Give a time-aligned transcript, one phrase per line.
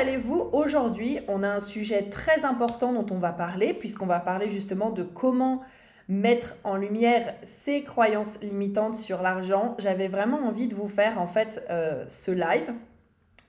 [0.00, 4.48] Allez-vous aujourd'hui On a un sujet très important dont on va parler, puisqu'on va parler
[4.48, 5.60] justement de comment
[6.08, 9.76] mettre en lumière ces croyances limitantes sur l'argent.
[9.78, 12.72] J'avais vraiment envie de vous faire en fait euh, ce live,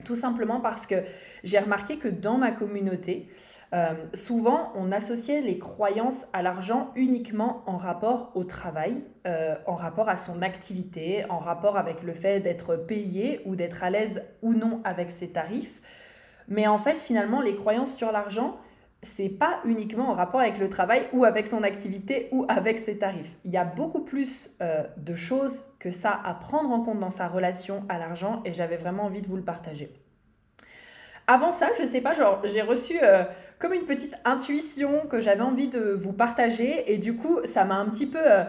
[0.04, 0.96] tout simplement parce que
[1.42, 3.30] j'ai remarqué que dans ma communauté,
[3.72, 9.74] euh, souvent, on associait les croyances à l'argent uniquement en rapport au travail, euh, en
[9.74, 14.22] rapport à son activité, en rapport avec le fait d'être payé ou d'être à l'aise
[14.42, 15.80] ou non avec ses tarifs.
[16.48, 18.58] Mais en fait, finalement, les croyances sur l'argent,
[19.02, 22.98] c'est pas uniquement en rapport avec le travail ou avec son activité ou avec ses
[22.98, 23.32] tarifs.
[23.44, 27.10] Il y a beaucoup plus euh, de choses que ça à prendre en compte dans
[27.10, 29.90] sa relation à l'argent et j'avais vraiment envie de vous le partager.
[31.26, 32.98] Avant ça, je sais pas, genre j'ai reçu
[33.62, 37.76] comme une petite intuition que j'avais envie de vous partager et du coup ça m'a
[37.76, 38.42] un petit peu euh,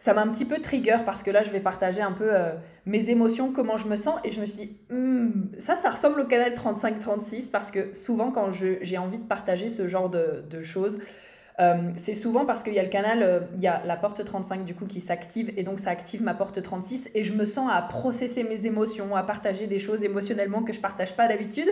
[0.00, 2.54] ça m'a un petit peu trigger parce que là je vais partager un peu euh,
[2.86, 5.28] mes émotions, comment je me sens et je me suis dit hmm,
[5.60, 9.86] ça ça ressemble au canal 35-36 parce que souvent quand j'ai envie de partager ce
[9.86, 10.98] genre de, de choses
[11.60, 14.64] euh, c'est souvent parce qu'il y a le canal, il y a la porte 35
[14.64, 17.68] du coup qui s'active et donc ça active ma porte 36 et je me sens
[17.70, 21.68] à processer mes émotions, à partager des choses émotionnellement que je partage pas d'habitude.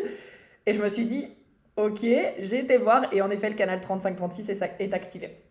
[0.66, 1.28] Et je me suis dit,
[1.78, 5.47] Ok, j'ai été voir et en effet le canal 3536 est, est activé.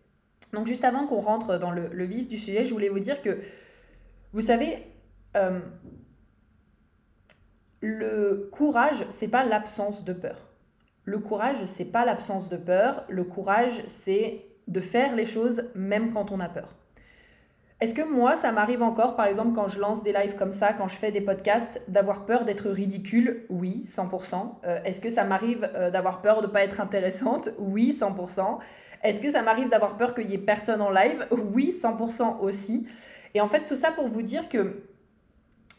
[0.52, 3.38] Donc juste avant qu'on rentre dans le, vif du sujet, je voulais vous dire que,
[4.32, 4.86] vous savez,
[5.36, 5.60] euh,
[7.80, 10.48] le courage, c'est pas l'absence de peur.
[11.04, 13.04] Le courage, c'est pas l'absence de peur.
[13.08, 16.68] Le courage, c'est de faire les choses même quand on a peur.
[17.80, 20.72] Est-ce que moi, ça m'arrive encore, par exemple, quand je lance des lives comme ça,
[20.72, 23.46] quand je fais des podcasts, d'avoir peur d'être ridicule?
[23.48, 24.56] Oui, 100%.
[24.64, 27.50] Euh, est-ce que ça m'arrive euh, d'avoir peur de ne pas être intéressante?
[27.58, 28.58] Oui, 100%.
[29.02, 31.26] Est-ce que ça m'arrive d'avoir peur qu'il n'y ait personne en live?
[31.30, 32.86] Oui, 100% aussi.
[33.34, 34.82] Et en fait, tout ça pour vous dire que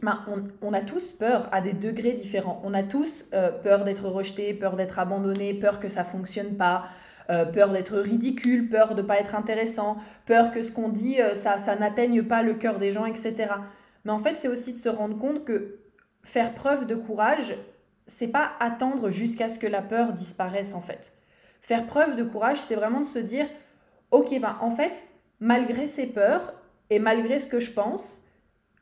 [0.01, 0.23] ben,
[0.61, 2.61] on, a tous peur à des degrés différents.
[2.63, 6.85] On a tous euh, peur d'être rejeté, peur d'être abandonné, peur que ça fonctionne pas,
[7.29, 11.21] euh, peur d'être ridicule, peur de ne pas être intéressant, peur que ce qu'on dit,
[11.21, 13.47] euh, ça, ça n'atteigne pas le cœur des gens, etc.
[14.05, 15.79] Mais en fait, c'est aussi de se rendre compte que
[16.23, 17.55] faire preuve de courage,
[18.07, 21.11] c'est pas attendre jusqu'à ce que la peur disparaisse en fait.
[21.61, 23.47] Faire preuve de courage, c'est vraiment de se dire,
[24.11, 25.07] ok, ben en fait,
[25.39, 26.53] malgré ces peurs
[26.89, 28.21] et malgré ce que je pense,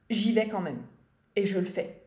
[0.10, 0.82] j'y vais quand même.
[1.36, 2.02] Et je le fais.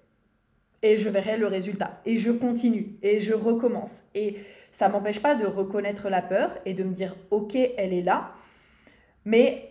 [0.83, 2.01] Et je verrai le résultat.
[2.07, 2.97] Et je continue.
[3.03, 4.03] Et je recommence.
[4.15, 4.39] Et
[4.73, 8.33] ça m'empêche pas de reconnaître la peur et de me dire ok, elle est là,
[9.25, 9.71] mais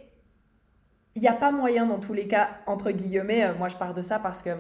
[1.16, 3.96] il n'y a pas moyen dans tous les cas, entre guillemets, euh, moi je parle
[3.96, 4.52] de ça parce que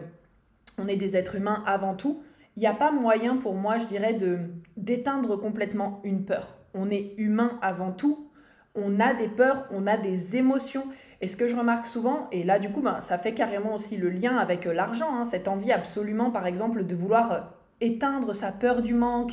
[0.78, 2.24] on est des êtres humains avant tout,
[2.59, 4.40] il n'y a pas moyen pour moi, je dirais, de
[4.75, 6.58] d'éteindre complètement une peur.
[6.74, 8.28] On est humain avant tout,
[8.75, 10.84] on a des peurs, on a des émotions.
[11.22, 13.96] Et ce que je remarque souvent, et là du coup, ben, ça fait carrément aussi
[13.96, 17.40] le lien avec euh, l'argent, hein, cette envie absolument, par exemple, de vouloir euh,
[17.80, 19.31] éteindre sa peur du manque,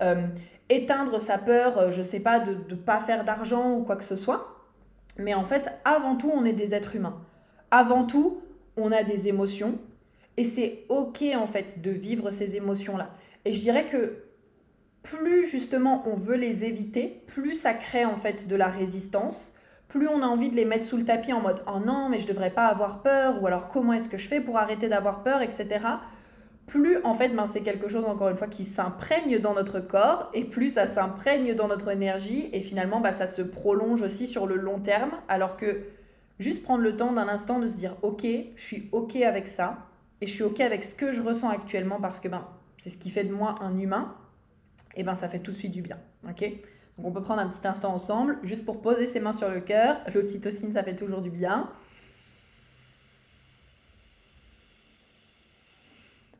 [0.00, 0.28] euh,
[0.68, 4.14] éteindre sa peur, je sais pas, de ne pas faire d'argent ou quoi que ce
[4.14, 4.54] soit.
[5.16, 7.20] Mais en fait, avant tout, on est des êtres humains.
[7.72, 8.40] Avant tout,
[8.76, 9.80] on a des émotions.
[10.38, 13.10] Et c'est OK, en fait, de vivre ces émotions-là.
[13.44, 14.24] Et je dirais que
[15.02, 19.52] plus, justement, on veut les éviter, plus ça crée, en fait, de la résistance.
[19.88, 22.20] Plus on a envie de les mettre sous le tapis en mode oh non, mais
[22.20, 25.22] je devrais pas avoir peur, ou alors comment est-ce que je fais pour arrêter d'avoir
[25.22, 25.80] peur, etc
[26.68, 30.30] plus en fait ben, c'est quelque chose encore une fois qui s'imprègne dans notre corps
[30.34, 34.46] et plus ça s'imprègne dans notre énergie et finalement ben, ça se prolonge aussi sur
[34.46, 35.80] le long terme alors que
[36.38, 39.87] juste prendre le temps d'un instant de se dire ok je suis ok avec ça
[40.20, 42.46] et je suis ok avec ce que je ressens actuellement parce que ben,
[42.78, 44.14] c'est ce qui fait de moi un humain
[44.96, 45.98] et ben ça fait tout de suite du bien
[46.98, 49.60] donc on peut prendre un petit instant ensemble juste pour poser ses mains sur le
[49.60, 49.98] cœur.
[50.12, 51.70] L'ocytocine ça fait toujours du bien.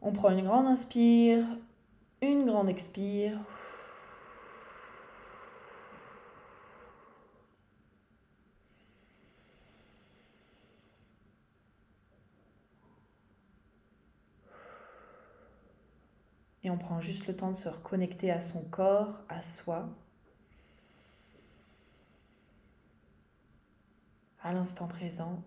[0.02, 1.44] On prend une grande inspire,
[2.22, 3.38] une grande expire.
[16.70, 19.88] on prend juste le temps de se reconnecter à son corps, à soi,
[24.43, 25.43] à l'instant présent.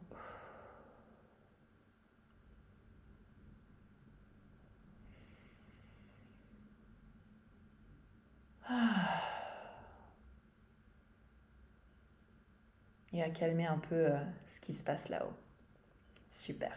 [8.68, 9.22] Ah.
[13.14, 15.34] Et à calmer un peu euh, ce qui se passe là-haut.
[16.32, 16.72] Super.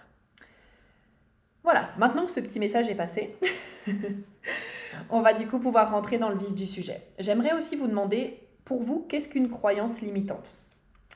[1.62, 3.36] Voilà, maintenant que ce petit message est passé,
[5.10, 7.02] on va du coup pouvoir rentrer dans le vif du sujet.
[7.18, 10.54] J'aimerais aussi vous demander, pour vous, qu'est-ce qu'une croyance limitante?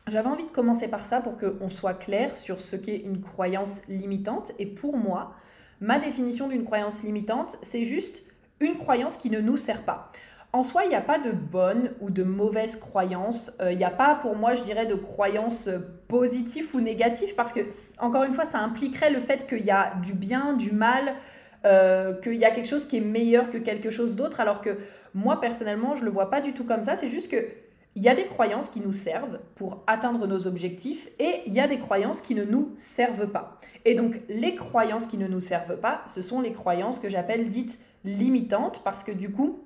[0.07, 3.87] J'avais envie de commencer par ça pour qu'on soit clair sur ce qu'est une croyance
[3.89, 4.53] limitante.
[4.59, 5.35] Et pour moi,
[5.81, 8.23] ma définition d'une croyance limitante, c'est juste
[8.61, 10.11] une croyance qui ne nous sert pas.
[10.55, 13.53] En soi, il n'y a pas de bonne ou de mauvaise croyance.
[13.61, 15.69] Euh, il n'y a pas, pour moi, je dirais, de croyance
[16.09, 17.61] positive ou négative, parce que,
[17.99, 21.17] encore une fois, ça impliquerait le fait qu'il y a du bien, du mal,
[21.65, 24.79] euh, qu'il y a quelque chose qui est meilleur que quelque chose d'autre, alors que
[25.15, 26.97] moi, personnellement, je ne le vois pas du tout comme ça.
[26.97, 27.47] C'est juste que
[27.95, 31.59] il y a des croyances qui nous servent pour atteindre nos objectifs et il y
[31.59, 33.59] a des croyances qui ne nous servent pas.
[33.85, 37.49] Et donc, les croyances qui ne nous servent pas, ce sont les croyances que j'appelle
[37.49, 39.65] dites limitantes, parce que du coup,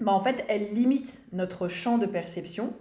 [0.00, 2.72] bah, en fait, elle limite notre champ de perception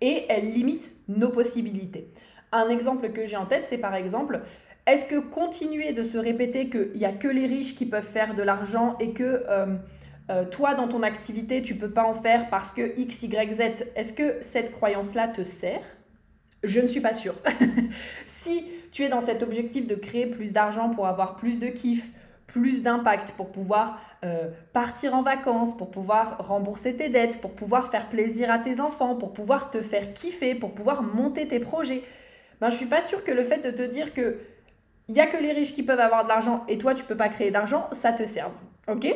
[0.00, 2.12] et elle limite nos possibilités.
[2.52, 4.40] Un exemple que j'ai en tête, c'est par exemple,
[4.86, 8.34] est-ce que continuer de se répéter qu'il n'y a que les riches qui peuvent faire
[8.34, 9.66] de l'argent et que euh,
[10.30, 13.60] euh, toi, dans ton activité, tu peux pas en faire parce que X, Y, Z,
[13.96, 15.82] est-ce que cette croyance-là te sert?
[16.64, 17.34] Je ne suis pas sûre.
[18.26, 22.04] si tu es dans cet objectif de créer plus d'argent pour avoir plus de kiff,
[22.46, 27.90] plus d'impact, pour pouvoir euh, partir en vacances, pour pouvoir rembourser tes dettes, pour pouvoir
[27.90, 32.02] faire plaisir à tes enfants, pour pouvoir te faire kiffer, pour pouvoir monter tes projets.
[32.60, 34.36] Ben, je suis pas sûre que le fait de te dire que
[35.08, 37.16] il y a que les riches qui peuvent avoir de l'argent et toi tu peux
[37.16, 38.52] pas créer d'argent, ça te serve.
[38.88, 39.06] OK?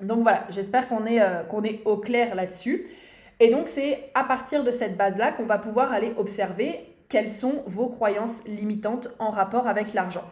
[0.00, 2.86] Donc voilà, j'espère qu'on est, euh, qu'on est au clair là-dessus.
[3.40, 7.62] Et donc c'est à partir de cette base-là qu'on va pouvoir aller observer quelles sont
[7.66, 10.24] vos croyances limitantes en rapport avec l'argent.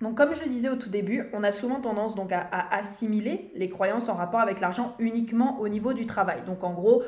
[0.00, 3.68] Donc comme je le disais au tout début, on a souvent tendance à, assimiler les
[3.68, 6.42] croyances en rapport avec l'argent uniquement au niveau du travail.
[6.44, 7.04] Donc en gros,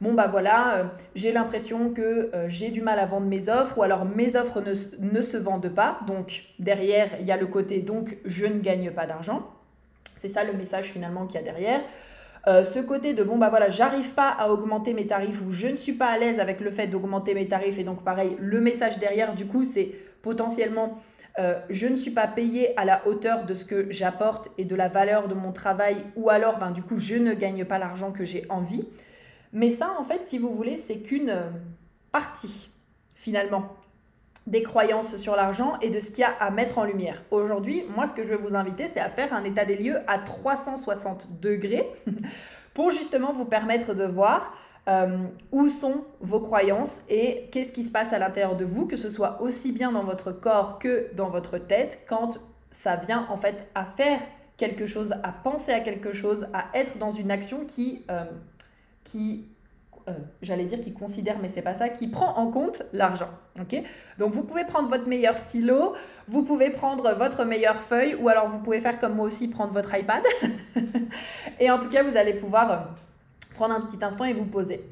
[0.00, 3.78] bon bah voilà, euh, j'ai l'impression que euh, j'ai du mal à vendre mes offres
[3.78, 4.62] ou alors mes offres
[5.00, 6.00] ne, se vendent pas.
[6.06, 9.48] Donc derrière, il y a le côté donc je ne gagne pas d'argent.
[10.16, 11.80] C'est ça le message finalement qu'il y a derrière.
[12.46, 15.68] Euh, ce côté de bon bah voilà, j'arrive pas à augmenter mes tarifs ou je
[15.68, 18.60] ne suis pas à l'aise avec le fait d'augmenter mes tarifs et donc pareil, le
[18.60, 20.98] message derrière du coup c'est potentiellement
[21.68, 24.86] je ne suis pas payé à la hauteur de ce que j'apporte et de la
[24.86, 28.24] valeur de mon travail, ou alors ben, du coup je ne gagne pas l'argent que
[28.24, 28.84] j'ai envie.
[29.54, 31.48] Mais ça, en fait, si vous voulez, c'est qu'une euh,
[32.12, 32.70] partie,
[33.14, 33.68] finalement,
[34.46, 37.22] des croyances sur l'argent et de ce qu'il y a à mettre en lumière.
[37.30, 39.98] Aujourd'hui, moi, ce que je veux vous inviter, c'est à faire un état des lieux
[40.06, 41.88] à 360 degrés
[42.74, 44.54] pour justement vous permettre de voir
[44.88, 45.16] euh,
[45.50, 49.08] où sont vos croyances et qu'est-ce qui se passe à l'intérieur de vous, que ce
[49.08, 52.38] soit aussi bien dans votre corps que dans votre tête, quand
[52.70, 54.20] ça vient en fait à faire
[54.58, 58.24] quelque chose, à penser à quelque chose, à être dans une action qui, euh,
[59.04, 59.48] qui
[60.06, 60.12] euh,
[60.42, 63.30] j'allais dire qui considère, mais c'est pas ça, qui prend en compte l'argent.
[63.58, 63.74] Ok?
[64.18, 65.94] Donc vous pouvez prendre votre meilleur stylo,
[66.28, 69.72] vous pouvez prendre votre meilleure feuille, ou alors vous pouvez faire comme moi aussi, prendre
[69.72, 70.22] votre iPad.
[71.60, 72.90] et en tout cas, vous allez pouvoir
[73.54, 74.84] prendre un petit instant et vous poser.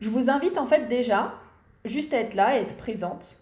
[0.00, 1.34] Je vous invite en fait déjà
[1.84, 3.36] juste à être là, à être présente.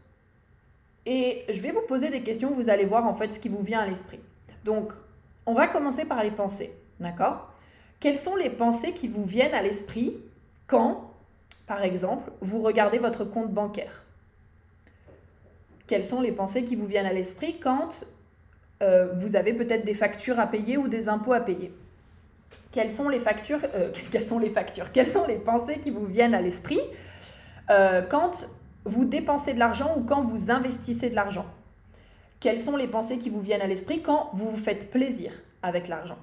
[1.06, 3.62] Et je vais vous poser des questions, vous allez voir en fait ce qui vous
[3.62, 4.20] vient à l'esprit.
[4.64, 4.92] Donc,
[5.46, 7.53] on va commencer par les pensées, d'accord?
[8.04, 10.18] Quelles sont les pensées qui vous viennent à l'esprit
[10.66, 11.10] quand,
[11.66, 14.02] par exemple, vous regardez votre compte bancaire?
[15.86, 18.04] Quelles sont les pensées qui vous viennent à l'esprit quand
[18.82, 21.72] euh, vous avez peut-être des factures à payer ou des impôts à payer?
[22.72, 23.08] Quelles sont
[25.26, 26.80] les pensées qui vous viennent à l'esprit
[27.70, 28.46] euh, quand
[28.84, 31.46] vous dépensez de l'argent ou quand vous investissez de l'argent?
[32.38, 35.32] Quelles sont les pensées qui vous viennent à l'esprit quand vous vous faites plaisir
[35.62, 36.18] avec l'argent?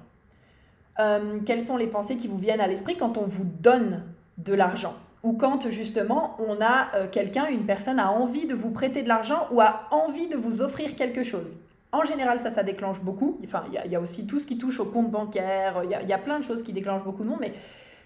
[0.98, 4.02] Euh, Quelles sont les pensées qui vous viennent à l'esprit quand on vous donne
[4.38, 9.04] de l'argent ou quand justement on a quelqu'un, une personne a envie de vous prêter
[9.04, 11.56] de l'argent ou a envie de vous offrir quelque chose?
[11.92, 13.38] En général, ça, ça déclenche beaucoup.
[13.44, 15.82] Enfin, il y, a aussi tout ce qui touche au compte bancaire.
[15.84, 17.40] Il y, a, plein de choses qui déclenchent beaucoup de monde.
[17.40, 17.52] Mais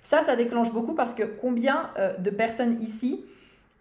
[0.02, 3.24] ça, ça déclenche beaucoup parce que combien euh, de personnes ici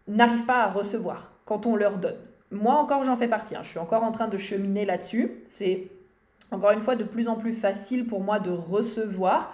[0.08, 2.18] n'arrivent pas à recevoir quand on leur donne?
[2.52, 3.56] Moi encore, j'en fais partie.
[3.56, 3.62] Hein.
[3.64, 5.32] Je suis encore en train de cheminer là-dessus.
[5.50, 5.88] C'est
[6.52, 9.54] encore une fois de plus en plus facile pour moi de recevoir.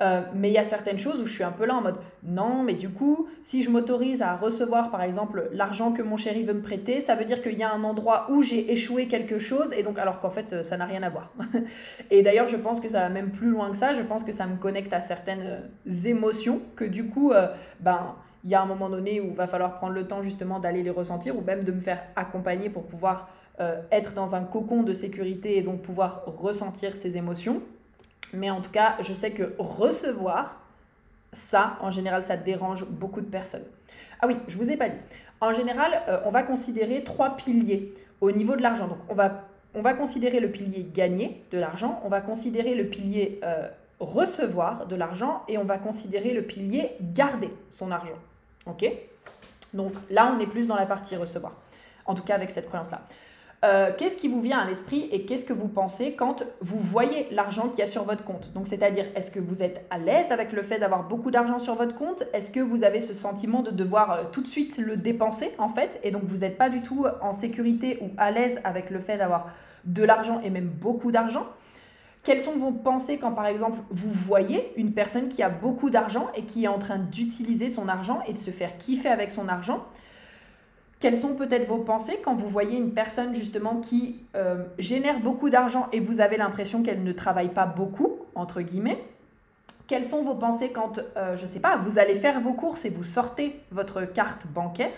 [0.00, 1.96] Euh, mais il y a certaines choses où je suis un peu là en mode
[2.22, 6.42] non, mais du coup, si je m'autorise à recevoir par exemple l'argent que mon chéri
[6.42, 9.38] veut me prêter, ça veut dire qu'il y a un endroit où j'ai échoué quelque
[9.38, 11.30] chose et donc alors qu'en fait euh, ça n'a rien à voir.
[12.10, 14.32] et d'ailleurs, je pense que ça va même plus loin que ça, je pense que
[14.32, 17.32] ça me connecte à certaines euh, émotions que du coup,
[17.80, 20.60] ben il y a un moment donné où il va falloir prendre le temps justement
[20.60, 23.28] d'aller les ressentir ou même de me faire accompagner pour pouvoir
[23.90, 27.60] être dans un cocon de sécurité et donc pouvoir ressentir ces émotions.
[28.32, 30.60] Mais en tout cas, je sais que recevoir,
[31.32, 33.64] ça, en général, ça dérange beaucoup de personnes.
[34.20, 34.98] Ah oui, je vous ai pas dit.
[35.40, 38.88] En général, euh, on va considérer trois piliers au niveau de l'argent.
[38.88, 42.84] Donc, on va, on va considérer le pilier gagner de l'argent, on va considérer le
[42.84, 43.68] pilier euh,
[44.00, 48.18] recevoir de l'argent et on va considérer le pilier garder son argent.
[48.66, 48.84] Ok?
[49.72, 51.52] Donc là, on est plus dans la partie recevoir.
[52.04, 53.02] En tout cas, avec cette croyance-là.
[53.62, 57.26] Euh, qu'est-ce qui vous vient à l'esprit et qu'est-ce que vous pensez quand vous voyez
[57.30, 58.52] l'argent qu'il y a sur votre compte?
[58.54, 61.74] Donc, c'est-à-dire, est-ce que vous êtes à l'aise avec le fait d'avoir beaucoup d'argent sur
[61.74, 62.22] votre compte?
[62.32, 65.68] Est-ce que vous avez ce sentiment de devoir euh, tout de suite le dépenser, en
[65.68, 66.00] fait?
[66.02, 69.18] Et donc, vous n'êtes pas du tout en sécurité ou à l'aise avec le fait
[69.18, 69.50] d'avoir
[69.84, 71.46] de l'argent et même beaucoup d'argent?
[72.22, 76.28] Quelles sont vos pensées quand, par exemple, vous voyez une personne qui a beaucoup d'argent
[76.34, 79.48] et qui est en train d'utiliser son argent et de se faire kiffer avec son
[79.48, 79.84] argent?
[81.00, 85.48] Quelles sont peut-être vos pensées quand vous voyez une personne justement qui euh, génère beaucoup
[85.48, 89.02] d'argent et vous avez l'impression qu'elle ne travaille pas beaucoup, entre guillemets?
[89.88, 92.84] Quelles sont vos pensées quand, euh, je ne sais pas, vous allez faire vos courses
[92.84, 94.92] et vous sortez votre carte bancaire?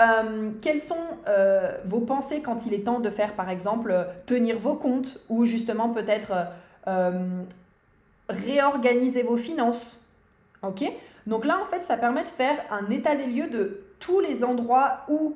[0.00, 0.96] Euh, quelles sont
[1.84, 3.94] vos pensées quand il est temps de faire, par exemple,
[4.24, 6.32] tenir vos comptes ou justement peut-être
[8.30, 10.02] réorganiser vos finances?
[10.62, 10.90] Ok?
[11.26, 14.42] Donc là, en fait, ça permet de faire un état des lieux de tous les
[14.44, 15.34] endroits où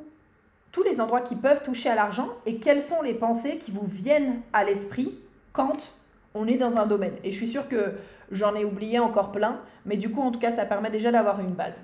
[0.73, 3.87] tous les endroits qui peuvent toucher à l'argent et quelles sont les pensées qui vous
[3.87, 5.19] viennent à l'esprit
[5.53, 5.95] quand
[6.35, 7.15] on est dans un domaine.
[7.23, 7.93] Et je suis sûre que
[8.33, 11.39] j'en ai oublié encore plein, mais du coup, en tout cas, ça permet déjà d'avoir
[11.41, 11.81] une base.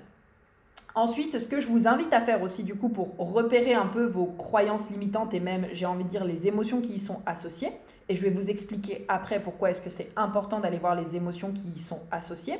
[0.93, 4.03] Ensuite, ce que je vous invite à faire aussi, du coup, pour repérer un peu
[4.03, 7.71] vos croyances limitantes et même, j'ai envie de dire, les émotions qui y sont associées,
[8.09, 11.53] et je vais vous expliquer après pourquoi est-ce que c'est important d'aller voir les émotions
[11.53, 12.59] qui y sont associées,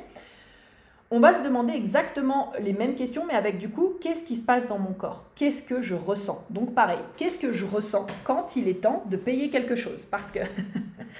[1.14, 4.44] on va se demander exactement les mêmes questions, mais avec du coup, qu'est-ce qui se
[4.44, 5.26] passe dans mon corps?
[5.36, 6.42] Qu'est-ce que je ressens?
[6.48, 10.06] Donc pareil, qu'est-ce que je ressens quand il est temps de payer quelque chose?
[10.06, 10.38] Parce que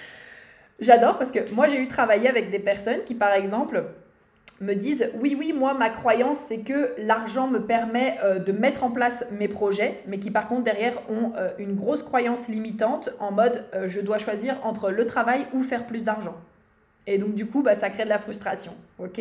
[0.80, 3.84] j'adore, parce que moi j'ai eu travaillé avec des personnes qui, par exemple,
[4.62, 8.84] me disent oui oui moi ma croyance c'est que l'argent me permet euh, de mettre
[8.84, 13.10] en place mes projets mais qui par contre derrière ont euh, une grosse croyance limitante
[13.18, 16.36] en mode euh, je dois choisir entre le travail ou faire plus d'argent
[17.08, 19.20] et donc du coup bah, ça crée de la frustration ok?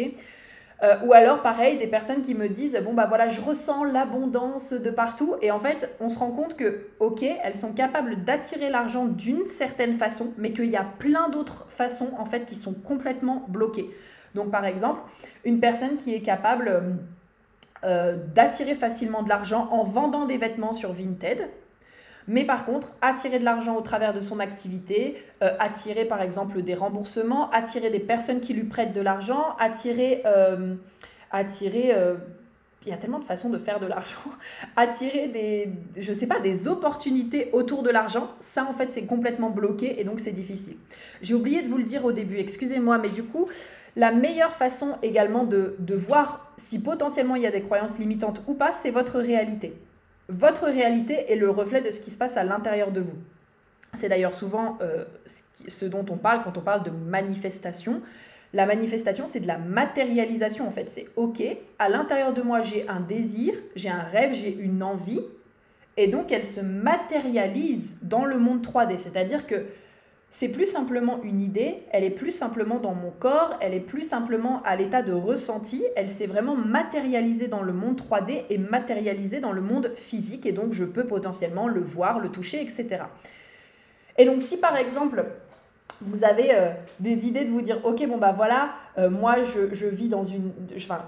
[0.84, 4.74] Euh, ou alors, pareil, des personnes qui me disent Bon, bah voilà, je ressens l'abondance
[4.74, 5.36] de partout.
[5.42, 9.46] Et en fait, on se rend compte que, ok, elles sont capables d'attirer l'argent d'une
[9.46, 13.92] certaine façon, mais qu'il y a plein d'autres façons, en fait, qui sont complètement bloquées.
[14.34, 15.02] Donc, par exemple,
[15.46, 16.98] une personne qui est capable.
[17.84, 21.50] Euh, d'attirer facilement de l'argent en vendant des vêtements sur Vinted,
[22.32, 26.62] mais par contre, attirer de l'argent au travers de son activité, euh, attirer par exemple
[26.62, 30.24] des remboursements, attirer des personnes qui lui prêtent de l'argent, attirer...
[30.26, 30.76] Euh,
[31.34, 32.16] attirer euh,
[32.86, 34.22] il y a tellement de façons de faire de l'argent.
[34.76, 39.50] attirer des, je sais pas, des opportunités autour de l'argent, ça en fait c'est complètement
[39.50, 40.78] bloqué et donc c'est difficile.
[41.22, 43.48] J'ai oublié de vous le dire au début, excusez-moi, mais du coup,
[43.98, 48.42] la meilleure façon également de, de voir si potentiellement il y a des croyances limitantes
[48.48, 49.74] ou pas, c'est votre réalité.
[50.32, 53.18] Votre réalité est le reflet de ce qui se passe à l'intérieur de vous.
[53.96, 55.04] C'est d'ailleurs souvent euh,
[55.68, 58.02] ce dont on parle quand on parle de manifestation.
[58.54, 60.90] La manifestation, c'est de la matérialisation en fait.
[60.90, 61.44] C'est OK,
[61.80, 65.22] à l'intérieur de moi, j'ai un désir, j'ai un rêve, j'ai une envie.
[65.98, 68.98] Et donc, elle se matérialise dans le monde 3D.
[68.98, 69.66] C'est-à-dire que
[70.34, 74.04] c'est plus simplement une idée, elle est plus simplement dans mon corps, elle est plus
[74.04, 79.42] simplement à l'état de ressenti, elle s'est vraiment matérialisée dans le monde 3D et matérialisée
[79.42, 83.04] dans le monde physique et donc je peux potentiellement le voir, le toucher, etc.
[84.18, 85.26] Et donc si par exemple
[86.02, 89.86] vous avez euh, des idées de vous dire ok bon bah voilà euh, moi je,
[89.86, 90.52] vis dans une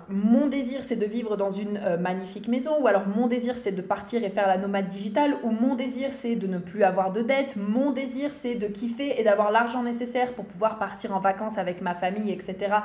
[0.10, 3.72] mon désir c'est de vivre dans une euh, magnifique maison ou alors mon désir c'est
[3.72, 7.12] de partir et faire la nomade digitale ou mon désir c'est de ne plus avoir
[7.12, 11.20] de dettes mon désir c'est de kiffer et d'avoir l'argent nécessaire pour pouvoir partir en
[11.20, 12.76] vacances avec ma famille etc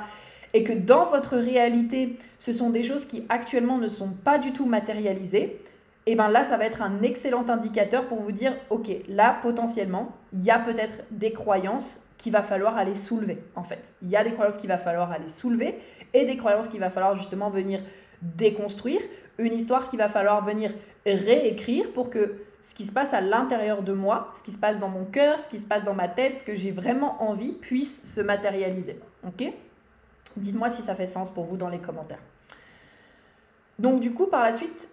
[0.53, 4.51] et que dans votre réalité ce sont des choses qui actuellement ne sont pas du
[4.51, 5.61] tout matérialisées
[6.09, 10.11] et bien là, ça va être un excellent indicateur pour vous dire, ok, là, potentiellement,
[10.33, 13.93] il y a peut-être des croyances qu'il va falloir aller soulever, en fait.
[14.01, 15.77] Il y a des croyances qu'il va falloir aller soulever
[16.15, 17.81] et des croyances qu'il va falloir justement venir
[18.23, 19.01] déconstruire,
[19.37, 20.73] une histoire qu'il va falloir venir
[21.05, 24.79] réécrire pour que ce qui se passe à l'intérieur de moi, ce qui se passe
[24.79, 27.51] dans mon cœur, ce qui se passe dans ma tête, ce que j'ai vraiment envie
[27.51, 28.99] puisse se matérialiser.
[29.27, 29.43] Ok?
[30.37, 32.23] Dites-moi si ça fait sens pour vous dans les commentaires.
[33.77, 34.89] Donc du coup, par la suite,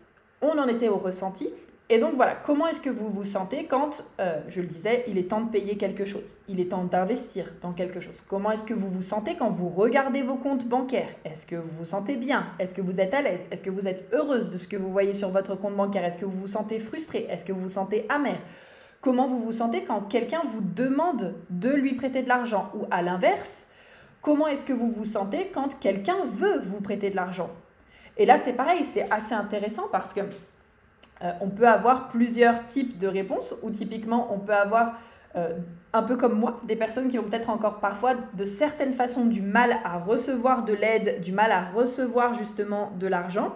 [0.47, 1.49] on en était au ressenti.
[1.89, 5.19] Et donc voilà, comment est-ce que vous vous sentez quand, euh, je le disais, il
[5.19, 8.25] est temps de payer quelque chose, il est temps d'investir dans quelque chose.
[8.29, 11.11] Comment est-ce que vous vous sentez quand vous regardez vos comptes bancaires?
[11.25, 12.49] Est-ce que vous vous sentez bien?
[12.59, 13.47] Est-ce que vous êtes à l'aise?
[13.53, 16.05] Est-ce que vous êtes heureuse de ce que vous voyez sur votre compte bancaire?
[16.05, 18.39] Est-ce que vous vous sentez frustré Est-ce que vous vous sentez amer
[19.01, 22.73] Comment vous vous sentez quand quelqu'un vous demande de lui prêter de l'argent?
[22.75, 23.69] Ou à l'inverse,
[24.23, 27.51] comment est-ce que vous vous sentez quand quelqu'un veut vous prêter de l'argent?
[28.17, 30.21] Et là, c'est pareil, c'est assez intéressant parce que
[31.23, 34.95] euh, on peut avoir plusieurs types de réponses, ou typiquement, on peut avoir,
[35.35, 35.55] euh,
[35.93, 39.41] un peu comme moi, des personnes qui ont peut-être encore parfois, de certaines façons, du
[39.41, 43.55] mal à recevoir de l'aide, du mal à recevoir justement de l'argent.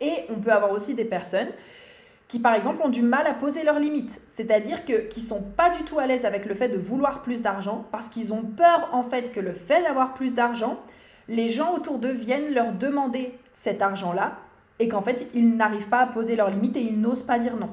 [0.00, 1.48] Et on peut avoir aussi des personnes
[2.28, 4.20] qui, par exemple, ont du mal à poser leurs limites.
[4.30, 7.42] C'est-à-dire que, qui sont pas du tout à l'aise avec le fait de vouloir plus
[7.42, 10.80] d'argent, parce qu'ils ont peur, en fait, que le fait d'avoir plus d'argent,
[11.28, 14.38] les gens autour d'eux viennent leur demander cet argent-là,
[14.78, 17.56] et qu'en fait, ils n'arrivent pas à poser leurs limites et ils n'osent pas dire
[17.56, 17.70] non.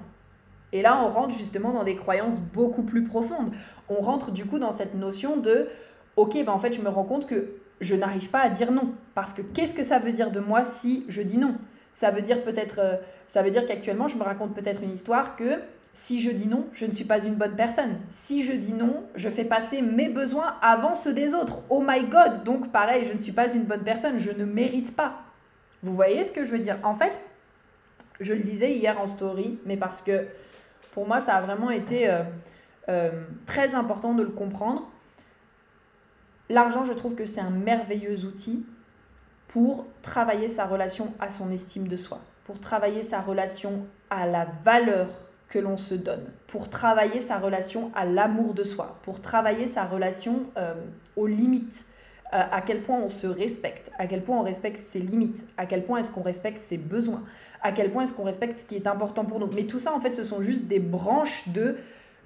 [0.73, 3.51] Et là, on rentre justement dans des croyances beaucoup plus profondes.
[3.89, 5.67] On rentre du coup dans cette notion de,
[6.15, 8.93] ok, ben en fait, je me rends compte que je n'arrive pas à dire non.
[9.15, 11.55] Parce que qu'est-ce que ça veut dire de moi si je dis non?
[11.95, 12.95] Ça veut dire peut-être, euh,
[13.27, 15.59] ça veut dire qu'actuellement, je me raconte peut-être une histoire que
[15.93, 17.99] si je dis non, je ne suis pas une bonne personne.
[18.09, 21.63] Si je dis non, je fais passer mes besoins avant ceux des autres.
[21.69, 24.95] Oh my god Donc pareil, je ne suis pas une bonne personne, je ne mérite
[24.95, 25.21] pas.
[25.83, 26.77] Vous voyez ce que je veux dire?
[26.83, 27.21] En fait,
[28.19, 30.25] je le disais hier en story, mais parce que
[30.93, 32.23] pour moi, ça a vraiment été euh,
[32.89, 33.11] euh,
[33.45, 34.89] très important de le comprendre.
[36.49, 38.65] L'argent, je trouve que c'est un merveilleux outil
[39.47, 44.47] pour travailler sa relation à son estime de soi, pour travailler sa relation à la
[44.63, 45.07] valeur
[45.51, 49.83] que l'on se donne, pour travailler sa relation à l'amour de soi, pour travailler sa
[49.83, 50.73] relation euh,
[51.15, 51.85] aux limites,
[52.33, 55.83] à quel point on se respecte, à quel point on respecte ses limites, à quel
[55.83, 57.23] point est-ce qu'on respecte ses besoins,
[57.61, 59.49] à quel point est-ce qu'on respecte ce qui est important pour nous.
[59.53, 61.75] Mais tout ça, en fait, ce sont juste des branches de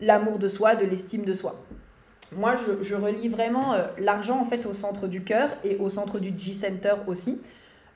[0.01, 1.55] l'amour de soi, de l'estime de soi.
[2.31, 6.19] Moi, je, relie vraiment euh, l'argent, en fait, au centre du cœur et au centre
[6.19, 7.41] du G-Center aussi.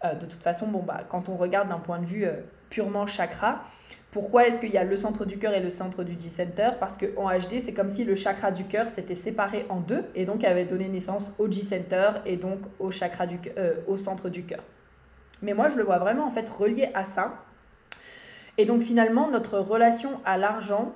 [0.05, 2.33] Euh, de toute façon, bon, bah, quand on regarde d'un point de vue euh,
[2.69, 3.63] purement chakra,
[4.11, 6.71] pourquoi est-ce qu'il y a le centre du cœur et le centre du G-Center?
[6.79, 10.25] Parce qu'en HD, c'est comme si le chakra du cœur s'était séparé en deux et
[10.25, 14.43] donc avait donné naissance au G-Center et donc au, chakra du, euh, au centre du
[14.45, 14.63] cœur.
[15.43, 17.43] Mais moi, je le vois vraiment en fait relié à ça.
[18.57, 20.93] Et donc finalement, notre relation à l'argent,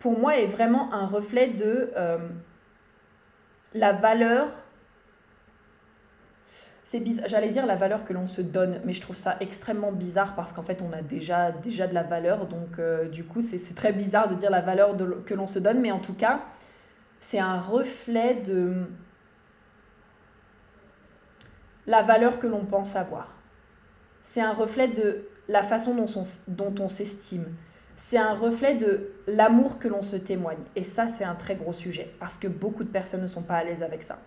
[0.00, 2.18] pour moi, est vraiment un reflet de euh,
[3.74, 4.48] la valeur
[6.90, 10.34] c'est j'allais dire la valeur que l'on se donne, mais je trouve ça extrêmement bizarre
[10.34, 13.92] parce qu'en fait on a déjà, de la valeur, donc euh, du coup c'est très
[13.92, 14.96] bizarre de dire la valeur
[15.26, 16.40] que l'on se donne, mais en tout cas
[17.20, 18.86] c'est un reflet de
[21.86, 23.34] la valeur que l'on pense avoir.
[24.22, 27.46] C'est un reflet de la façon dont on, dont on s'estime.
[27.96, 30.58] C'est un reflet de l'amour que l'on se témoigne.
[30.76, 33.56] Et ça, c'est un très gros sujet parce que beaucoup de personnes ne sont pas
[33.56, 34.18] à l'aise avec ça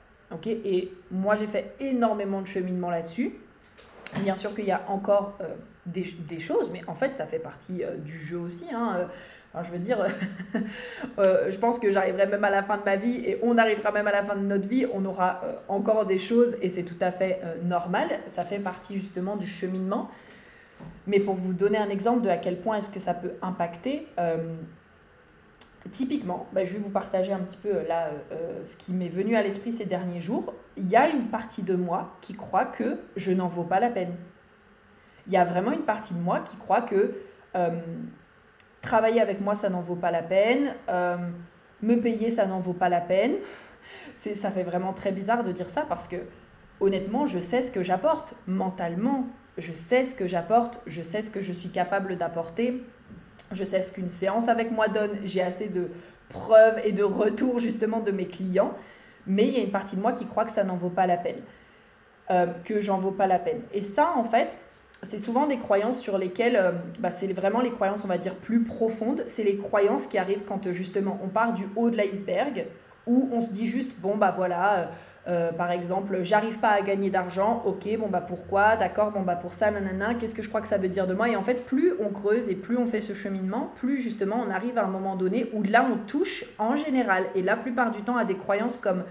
[0.47, 3.33] et moi, j'ai fait énormément de cheminement là-dessus.
[4.19, 5.47] Bien sûr qu'il y a encore euh,
[5.85, 8.65] des, choses, mais en fait, ça fait partie euh, du jeu aussi.
[8.73, 9.07] Hein.
[9.55, 10.05] Euh, je veux dire,
[11.17, 14.07] je pense que j'arriverai même à la fin de ma vie et on arrivera même
[14.07, 17.11] à la fin de notre vie, on aura encore des choses et c'est tout à
[17.11, 18.07] fait normal.
[18.27, 20.09] Ça fait partie justement du cheminement.
[21.05, 24.07] Mais pour vous donner un exemple de à quel point est-ce que ça peut impacter,
[25.89, 28.93] Typiquement, bah, je vais vous partager un petit peu euh, là euh, euh, ce qui
[28.93, 30.53] m'est venu à l'esprit ces derniers jours.
[30.77, 33.89] Il y a une partie de moi qui croit que je n'en vaux pas la
[33.89, 34.15] peine.
[35.25, 37.15] Il y a vraiment une partie de moi qui croit que
[38.81, 40.73] travailler avec moi, ça n'en vaut pas la peine.
[41.81, 43.35] me payer, ça n'en vaut pas la peine.
[44.15, 46.17] Ça fait vraiment très bizarre de dire ça parce que
[46.79, 49.27] honnêtement, je sais ce que j'apporte mentalement.
[49.57, 50.81] Je sais ce que j'apporte.
[50.87, 52.83] Je sais ce que je suis capable d'apporter
[53.53, 55.89] je sais ce qu'une séance avec moi donne, j'ai assez de
[56.29, 58.73] preuves et de retours justement de mes clients,
[59.27, 61.07] mais il y a une partie de moi qui croit que ça n'en vaut pas
[61.07, 61.41] la peine,
[62.29, 63.61] euh, que j'en vaut pas la peine.
[63.73, 64.57] Et ça, en fait,
[65.03, 68.35] c'est souvent des croyances sur lesquelles, euh, bah, c'est vraiment les croyances, on va dire,
[68.35, 72.65] plus profondes, c'est les croyances qui arrivent quand justement on part du haut de l'iceberg,
[73.07, 74.85] où on se dit juste, bon, bah voilà, euh,
[75.27, 79.35] euh, par exemple, j'arrive pas à gagner d'argent, ok, bon bah pourquoi, d'accord, bon bah
[79.35, 81.29] pour ça, nanana, qu'est-ce que je crois que ça veut dire de moi?
[81.29, 84.49] Et en fait, plus on creuse et plus on fait ce cheminement, plus justement on
[84.49, 88.01] arrive à un moment donné où là on touche en général et la plupart du
[88.01, 89.03] temps à des croyances comme,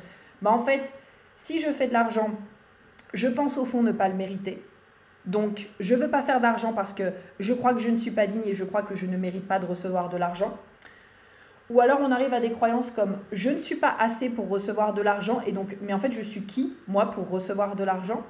[0.43, 0.93] bah en fait,
[1.37, 2.31] si je fais de l'argent,
[3.15, 4.63] je pense au fond ne pas le mériter.
[5.27, 8.27] Donc, je veux pas faire d'argent parce que je crois que je ne suis pas
[8.27, 10.59] digne et je crois que je ne mérite pas de recevoir de l'argent.
[11.71, 14.93] Ou alors on arrive à des croyances comme je ne suis pas assez pour recevoir
[14.93, 18.23] de l'argent et donc mais en fait je suis qui moi pour recevoir de l'argent?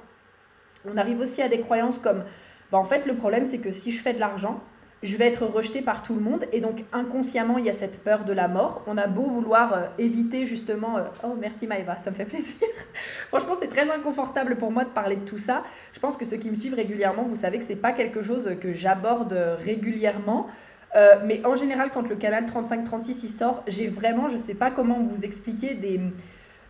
[0.85, 2.23] On arrive aussi à des croyances comme
[2.71, 4.61] bah, en fait le problème c'est que si je fais de l'argent,
[5.01, 8.03] je vais être rejeté par tout le monde et donc inconsciemment il y a cette
[8.03, 8.83] peur de la mort.
[8.85, 12.67] On a beau vouloir euh, éviter justement euh, oh merci Maëva, ça me fait plaisir.
[13.29, 15.63] Franchement, c'est très inconfortable pour moi de parler de tout ça.
[15.93, 18.51] Je pense que ceux qui me suivent régulièrement, vous savez que c'est pas quelque chose
[18.61, 20.47] que j'aborde régulièrement.
[20.95, 24.71] Euh, mais en général, quand le canal 35-36 il sort, j'ai vraiment, je sais pas
[24.71, 26.01] comment vous expliquer, des,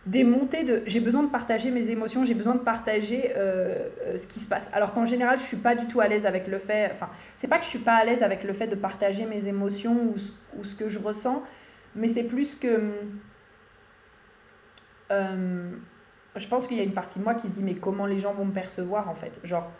[0.06, 4.18] des montées de j'ai besoin de partager mes émotions, j'ai besoin de partager euh, euh,
[4.18, 4.70] ce qui se passe.
[4.72, 7.48] Alors qu'en général, je suis pas du tout à l'aise avec le fait, enfin, c'est
[7.48, 10.14] pas que je suis pas à l'aise avec le fait de partager mes émotions ou,
[10.58, 11.42] ou ce que je ressens,
[11.96, 12.92] mais c'est plus que
[16.36, 18.18] je pense qu'il y a une partie de moi qui se dit mais comment les
[18.18, 19.38] gens vont me percevoir en fait?
[19.44, 19.70] Genre,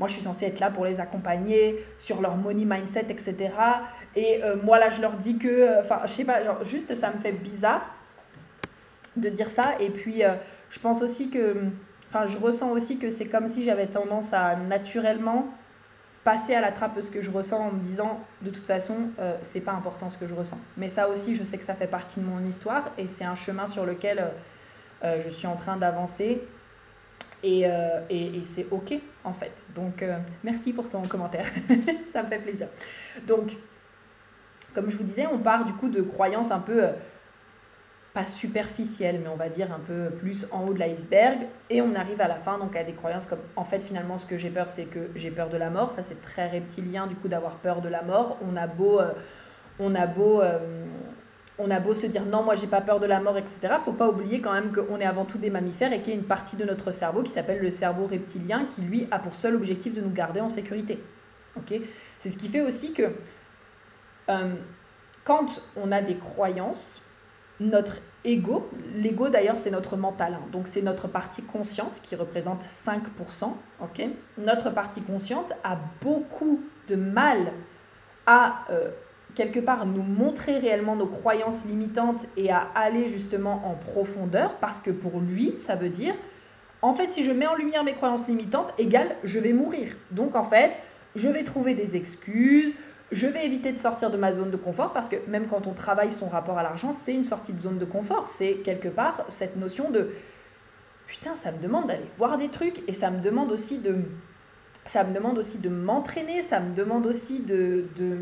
[0.00, 3.50] moi je suis censée être là pour les accompagner sur leur money mindset, etc.
[4.16, 7.18] Et moi là je leur dis que, enfin, je sais pas, genre, juste ça me
[7.18, 7.82] fait bizarre
[9.16, 9.74] de dire ça.
[9.80, 10.34] Et puis, euh,
[10.70, 11.56] je pense aussi que,
[12.08, 15.48] enfin, je ressens aussi que c'est comme si j'avais tendance à naturellement
[16.24, 19.36] passer à la trappe ce que je ressens en me disant, de toute façon, euh,
[19.42, 20.58] c'est pas important ce que je ressens.
[20.76, 23.36] Mais ça aussi, je sais que ça fait partie de mon histoire et c'est un
[23.36, 24.30] chemin sur lequel
[25.02, 26.42] euh, je suis en train d'avancer.
[27.42, 27.60] Et,
[28.10, 29.52] et, et c'est ok en fait.
[29.74, 30.04] Donc
[30.44, 31.46] merci pour ton commentaire,
[32.12, 32.68] ça me fait plaisir.
[33.26, 33.56] Donc,
[34.74, 36.82] comme je vous disais, on part du coup de croyances un peu
[38.12, 41.38] pas superficielle, mais on va dire un peu plus en haut de l'iceberg.
[41.68, 44.26] Et on arrive à la fin donc à des croyances comme en fait finalement ce
[44.26, 45.92] que j'ai peur c'est que j'ai peur de la mort.
[45.92, 48.38] Ça c'est très reptilien du coup d'avoir peur de la mort.
[48.42, 49.12] On a beau, euh,
[49.78, 50.58] on a beau, euh,
[51.60, 53.74] on a beau se dire non moi j'ai pas peur de la mort etc.
[53.84, 56.18] Faut pas oublier quand même qu'on est avant tout des mammifères et qu'il y a
[56.18, 59.54] une partie de notre cerveau qui s'appelle le cerveau reptilien qui lui a pour seul
[59.54, 61.02] objectif de nous garder en sécurité.
[61.56, 61.74] Ok,
[62.18, 63.02] c'est ce qui fait aussi que
[64.28, 64.54] euh,
[65.24, 67.00] quand on a des croyances
[67.60, 70.46] notre ego, l'ego d'ailleurs c'est notre mental, hein.
[70.50, 74.02] donc c'est notre partie consciente qui représente 5%, ok?
[74.38, 77.52] Notre partie consciente a beaucoup de mal
[78.26, 78.90] à euh,
[79.34, 84.80] quelque part nous montrer réellement nos croyances limitantes et à aller justement en profondeur parce
[84.80, 86.14] que pour lui ça veut dire
[86.82, 89.94] en fait si je mets en lumière mes croyances limitantes égale je vais mourir.
[90.10, 90.72] Donc en fait
[91.16, 92.76] je vais trouver des excuses,
[93.12, 95.72] je vais éviter de sortir de ma zone de confort parce que même quand on
[95.72, 98.28] travaille son rapport à l'argent, c'est une sortie de zone de confort.
[98.28, 100.10] C'est quelque part cette notion de
[101.06, 103.96] putain, ça me demande d'aller voir des trucs et ça me demande aussi de
[104.86, 108.16] ça me demande aussi de m'entraîner, ça me demande aussi de, de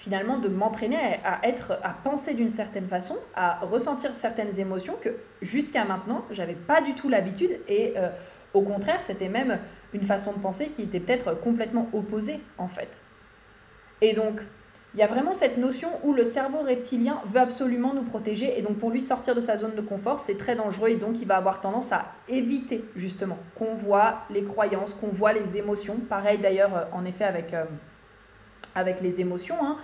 [0.00, 5.10] finalement de m'entraîner à, être à penser d'une certaine façon, à ressentir certaines émotions que
[5.42, 8.08] jusqu'à maintenant, j'avais pas du tout l'habitude et euh,
[8.54, 9.58] au contraire, c'était même
[9.92, 12.98] une façon de penser qui était peut-être complètement opposée en fait.
[14.00, 14.40] Et donc,
[14.94, 18.62] il y a vraiment cette notion où le cerveau reptilien veut absolument nous protéger et
[18.62, 21.26] donc pour lui sortir de sa zone de confort, c'est très dangereux et donc il
[21.26, 25.96] va avoir tendance à éviter justement qu'on voit les croyances, qu'on voit les émotions.
[26.08, 27.64] Pareil d'ailleurs en effet avec, euh,
[28.74, 29.56] avec les émotions.
[29.62, 29.76] Hein.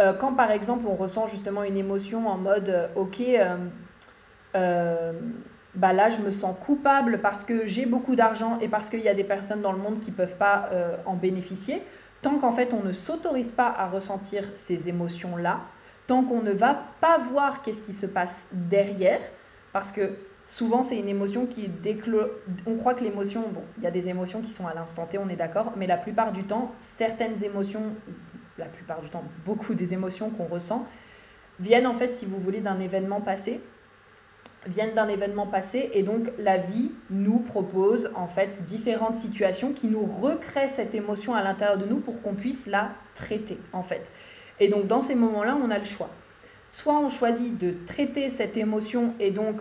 [0.00, 3.22] Euh, quand par exemple on ressent justement une émotion en mode ok,
[5.74, 9.08] bah là je me sens coupable parce que j'ai beaucoup d'argent et parce qu'il y
[9.08, 10.68] a des personnes dans le monde qui ne peuvent pas
[11.06, 11.82] en bénéficier
[12.22, 15.60] tant qu'en fait on ne s'autorise pas à ressentir ces émotions-là,
[16.06, 19.20] tant qu'on ne va pas voir qu'est-ce qui se passe derrière,
[19.72, 20.10] parce que
[20.52, 22.28] souvent c'est une émotion qui déclenche...
[22.66, 25.16] On croit que l'émotion, bon, il y a des émotions qui sont à l'instant T,
[25.16, 27.94] on est d'accord, mais la plupart du temps, certaines émotions,
[28.58, 30.86] la plupart du temps, beaucoup des émotions qu'on ressent,
[31.58, 33.60] viennent en fait, si vous voulez, d'un événement passé
[34.66, 39.88] viennent d'un événement passé et donc la vie nous propose en fait différentes situations qui
[39.88, 44.08] nous recréent cette émotion à l'intérieur de nous pour qu'on puisse la traiter en fait.
[44.60, 46.10] Et donc dans ces moments-là, on a le choix.
[46.68, 49.56] Soit on choisit de traiter cette émotion et donc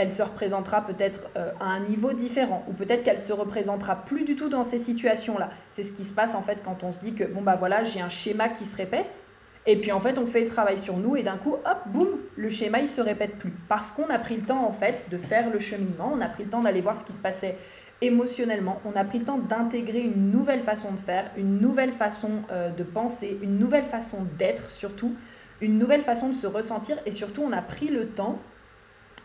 [0.00, 4.24] elle se représentera peut-être euh, à un niveau différent ou peut-être qu'elle se représentera plus
[4.24, 5.50] du tout dans ces situations-là.
[5.72, 7.84] C'est ce qui se passe en fait quand on se dit que bon bah voilà,
[7.84, 9.20] j'ai un schéma qui se répète
[9.66, 12.08] et puis en fait, on fait le travail sur nous et d'un coup, hop, boum,
[12.36, 13.52] le schéma, il se répète plus.
[13.68, 16.44] Parce qu'on a pris le temps en fait de faire le cheminement, on a pris
[16.44, 17.56] le temps d'aller voir ce qui se passait
[18.02, 22.30] émotionnellement, on a pris le temps d'intégrer une nouvelle façon de faire, une nouvelle façon
[22.50, 25.14] euh, de penser, une nouvelle façon d'être surtout,
[25.60, 28.38] une nouvelle façon de se ressentir et surtout on a pris le temps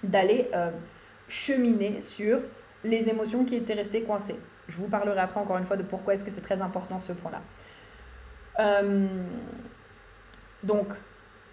[0.04, 0.72] d'aller euh,
[1.28, 2.40] cheminer sur
[2.84, 4.36] les émotions qui étaient restées coincées.
[4.68, 7.14] Je vous parlerai après encore une fois de pourquoi est-ce que c'est très important ce
[7.14, 7.42] point-là.
[8.60, 9.08] Euh,
[10.64, 10.88] donc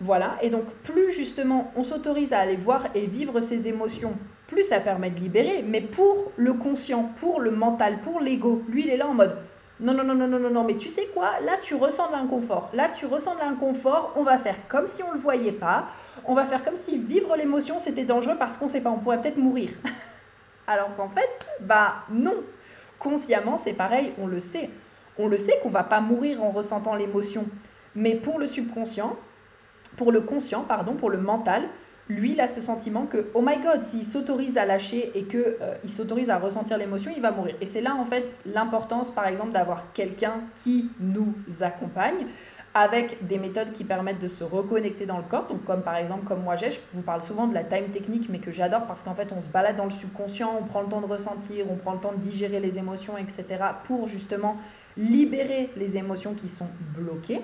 [0.00, 4.14] voilà, et donc plus justement on s'autorise à aller voir et vivre ses émotions,
[4.46, 8.84] plus ça permet de libérer, mais pour le conscient, pour le mental, pour l'ego, lui
[8.84, 9.36] il est là en mode
[9.82, 11.40] non, non, non, non, non, non, non, mais tu sais quoi?
[11.40, 12.70] Là, tu ressens de l'inconfort.
[12.72, 14.12] Là, tu ressens de l'inconfort.
[14.14, 15.88] On va faire comme si on ne le voyait pas.
[16.24, 18.98] On va faire comme si vivre l'émotion, c'était dangereux parce qu'on ne sait pas, on
[18.98, 19.70] pourrait peut-être mourir.
[20.68, 22.36] Alors qu'en fait, bah non.
[23.00, 24.70] Consciemment, c'est pareil, on le sait.
[25.18, 27.46] On le sait qu'on va pas mourir en ressentant l'émotion.
[27.96, 29.16] Mais pour le subconscient,
[29.96, 31.64] pour le conscient, pardon, pour le mental,
[32.12, 35.40] lui, il a ce sentiment que, oh my god, s'il s'autorise à lâcher et qu'il
[35.40, 37.56] euh, il s'autorise à ressentir l'émotion, il va mourir.
[37.60, 42.26] Et c'est là, en fait, l'importance, par exemple, d'avoir quelqu'un qui nous accompagne,
[42.74, 45.46] avec des méthodes qui permettent de se reconnecter dans le corps.
[45.46, 48.28] Donc comme par exemple, comme moi j'ai, je vous parle souvent de la time technique,
[48.30, 50.88] mais que j'adore parce qu'en fait on se balade dans le subconscient, on prend le
[50.88, 53.44] temps de ressentir, on prend le temps de digérer les émotions, etc.
[53.84, 54.56] pour justement
[54.96, 57.42] libérer les émotions qui sont bloquées.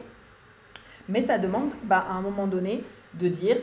[1.09, 3.57] Mais ça demande bah, à un moment donné de dire,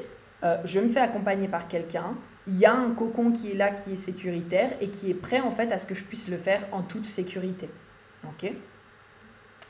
[0.46, 2.16] euh, je me fais accompagner par quelqu'un,
[2.48, 5.42] il y a un cocon qui est là, qui est sécuritaire et qui est prêt
[5.42, 7.70] en fait à ce que je puisse le faire en toute sécurité.
[8.24, 8.52] Ok?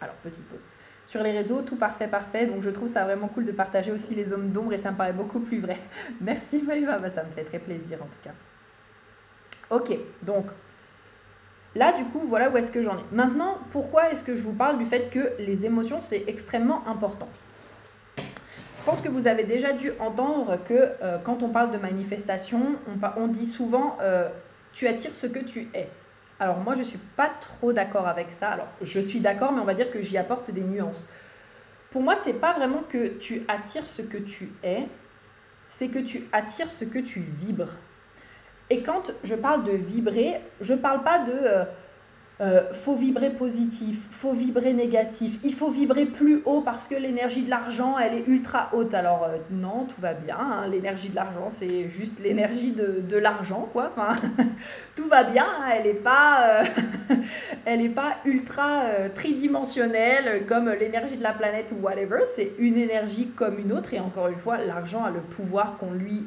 [0.01, 0.65] Alors, petite pause
[1.05, 2.45] sur les réseaux, tout parfait, parfait.
[2.45, 4.97] Donc je trouve ça vraiment cool de partager aussi les hommes d'ombre et ça me
[4.97, 5.77] paraît beaucoup plus vrai.
[6.21, 8.33] Merci Maëva, bah, ça me fait très plaisir en tout cas.
[9.69, 10.45] Ok, donc
[11.73, 13.03] là du coup, voilà où est-ce que j'en ai.
[13.11, 17.29] Maintenant, pourquoi est-ce que je vous parle du fait que les émotions, c'est extrêmement important?
[18.85, 23.21] Pense que vous avez déjà dû entendre que euh, quand on parle de manifestation, on,
[23.21, 24.29] on dit souvent euh,
[24.73, 25.89] tu attires ce que tu es.
[26.39, 28.49] Alors moi, je ne suis pas trop d'accord avec ça.
[28.49, 31.07] Alors, je suis d'accord, mais on va dire que j'y apporte des nuances.
[31.91, 34.87] Pour moi, c'est pas vraiment que tu attires ce que tu es,
[35.69, 37.71] c'est que tu attires ce que tu vibres.
[38.69, 41.63] Et quand je parle de vibrer, je ne parle pas de euh,
[42.41, 47.43] euh, faut vibrer positif, faut vibrer négatif, il faut vibrer plus haut parce que l'énergie
[47.43, 48.93] de l'argent, elle est ultra haute.
[48.93, 50.67] Alors euh, non, tout va bien, hein.
[50.67, 53.93] l'énergie de l'argent, c'est juste l'énergie de, de l'argent, quoi.
[53.95, 54.17] Enfin,
[54.97, 55.69] tout va bien, hein.
[55.77, 56.65] elle n'est pas,
[57.09, 57.15] euh,
[57.67, 62.25] est pas ultra tridimensionnelle comme l'énergie de la planète ou whatever.
[62.35, 65.91] C'est une énergie comme une autre et encore une fois, l'argent a le pouvoir qu'on
[65.91, 66.25] lui,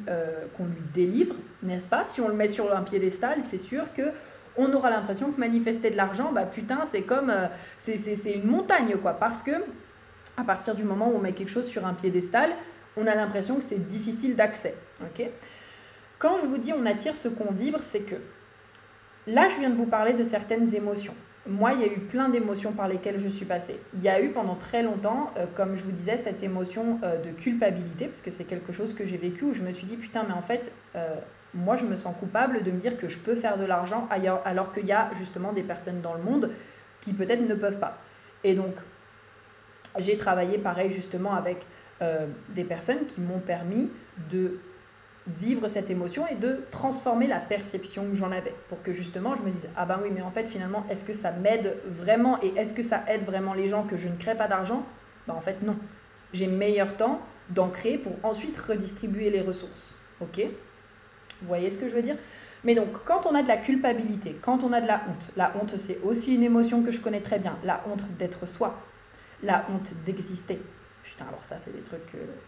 [0.57, 2.05] qu'on lui délivre, n'est-ce pas?
[2.07, 4.11] Si on le met sur un piédestal, c'est sûr que
[4.59, 7.29] on aura l'impression que manifester de l'argent, bah putain, c'est comme.
[7.29, 9.13] Euh, c'est une montagne, quoi.
[9.13, 9.51] Parce que,
[10.37, 12.51] à partir du moment où on met quelque chose sur un piédestal,
[12.97, 14.75] on a l'impression que c'est difficile d'accès.
[15.01, 15.25] ok?
[16.17, 18.15] Quand je vous dis on attire ce qu'on vibre, c'est que.
[19.27, 21.13] Là, je viens de vous parler de certaines émotions.
[21.47, 23.79] Moi, il y a eu plein d'émotions par lesquelles je suis passée.
[23.93, 27.21] Il y a eu pendant très longtemps, euh, comme je vous disais, cette émotion euh,
[27.21, 29.95] de culpabilité, parce que c'est quelque chose que j'ai vécu où je me suis dit,
[29.95, 30.71] putain, mais en fait,
[31.53, 34.41] moi, je me sens coupable de me dire que je peux faire de l'argent ailleurs,
[34.45, 36.51] alors qu'il y a justement des personnes dans le monde
[37.01, 37.97] qui peut-être ne peuvent pas.
[38.43, 38.75] Et donc,
[39.97, 41.65] j'ai travaillé pareil justement avec
[42.01, 43.89] euh, des personnes qui m'ont permis
[44.29, 44.59] de
[45.27, 49.41] vivre cette émotion et de transformer la perception que j'en avais pour que justement je
[49.43, 52.53] me dise ah ben oui mais en fait finalement est-ce que ça m'aide vraiment et
[52.55, 54.83] est-ce que ça aide vraiment les gens que je ne crée pas d'argent?
[55.27, 55.75] Ben en fait non.
[56.33, 59.95] J'ai meilleur temps d'en créer pour ensuite redistribuer les ressources.
[60.21, 60.41] Ok?
[61.41, 62.17] Vous voyez ce que je veux dire?
[62.63, 65.53] Mais donc, quand on a de la culpabilité, quand on a de la honte, la
[65.55, 68.79] honte c'est aussi une émotion que je connais très bien, la honte d'être soi,
[69.43, 70.59] la honte d'exister.
[71.03, 72.01] Putain, alors ça, c'est des trucs.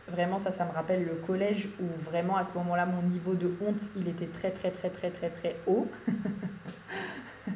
[0.08, 3.51] vraiment, ça, ça me rappelle le collège où vraiment, à ce moment-là, mon niveau de
[3.62, 5.88] honte, il était très, très, très, très, très, très haut.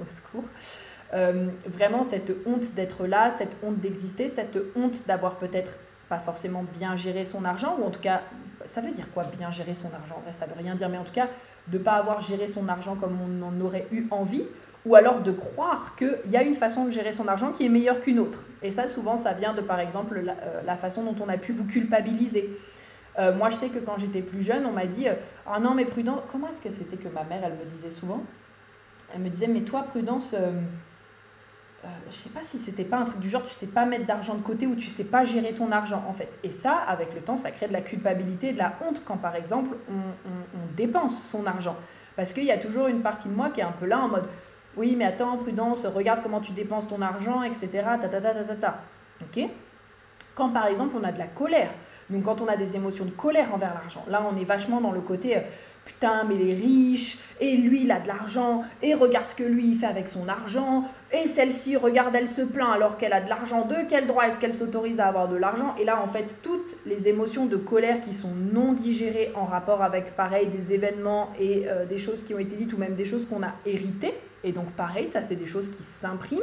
[0.00, 0.44] Au secours.
[1.14, 5.78] Euh, vraiment, cette honte d'être là, cette honte d'exister, cette honte d'avoir peut-être
[6.08, 8.22] pas forcément bien gérer son argent, ou en tout cas,
[8.66, 10.16] ça veut dire quoi bien gérer son argent?
[10.16, 11.28] En vrai, ça veut rien dire, mais en tout cas,
[11.68, 14.44] de pas avoir géré son argent comme on en aurait eu envie,
[14.84, 17.68] ou alors de croire qu'il y a une façon de gérer son argent qui est
[17.68, 18.40] meilleure qu'une autre.
[18.62, 21.52] Et ça, souvent, ça vient de, par exemple, la, euh, façon dont on a pu
[21.52, 22.58] vous culpabiliser.
[23.18, 25.06] Euh, moi, je sais que quand j'étais plus jeune, on m'a dit
[25.46, 28.22] Ah non, mais Prudence, comment est-ce que c'était que ma mère, elle me disait souvent
[29.14, 30.34] Elle me disait Mais toi, Prudence,
[31.84, 34.06] euh, je sais pas si c'était pas un truc du genre tu sais pas mettre
[34.06, 36.38] d'argent de côté ou tu sais pas gérer ton argent en fait.
[36.44, 39.34] Et ça, avec le temps, ça crée de la culpabilité de la honte quand par
[39.34, 41.76] exemple on, on, dépense son argent.
[42.14, 44.08] Parce qu'il y a toujours une partie de moi qui est un peu là en
[44.08, 44.28] mode
[44.76, 47.68] oui mais attends, prudence, regarde comment tu dépenses ton argent, etc.
[47.72, 48.80] Ta, ta, ta, ta, ta,
[49.20, 49.44] Ok?
[50.34, 51.70] Quand par exemple on a de la colère,
[52.10, 54.92] donc quand on a des émotions de colère envers l'argent, là on est vachement dans
[54.92, 55.36] le côté...
[55.36, 55.40] Euh,
[55.84, 59.68] putain, mais les riches, et lui, il a de l'argent, et regarde ce que lui,
[59.68, 63.28] il fait avec son argent, et celle-ci, regarde, elle se plaint alors qu'elle a de
[63.28, 65.74] l'argent, de quel droit est-ce qu'elle s'autorise à avoir de l'argent?
[65.78, 69.82] Et là, en fait, toutes les émotions de colère qui sont non digérées en rapport
[69.82, 73.04] avec, pareil, des événements et euh, des choses qui ont été dites, ou même des
[73.04, 76.40] choses qu'on a héritées, et donc pareil, ça, c'est des choses qui s'impriment,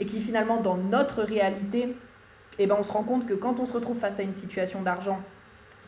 [0.00, 1.94] et qui finalement, dans notre réalité,
[2.58, 4.82] eh ben, on se rend compte que quand on se retrouve face à une situation
[4.82, 5.20] d'argent,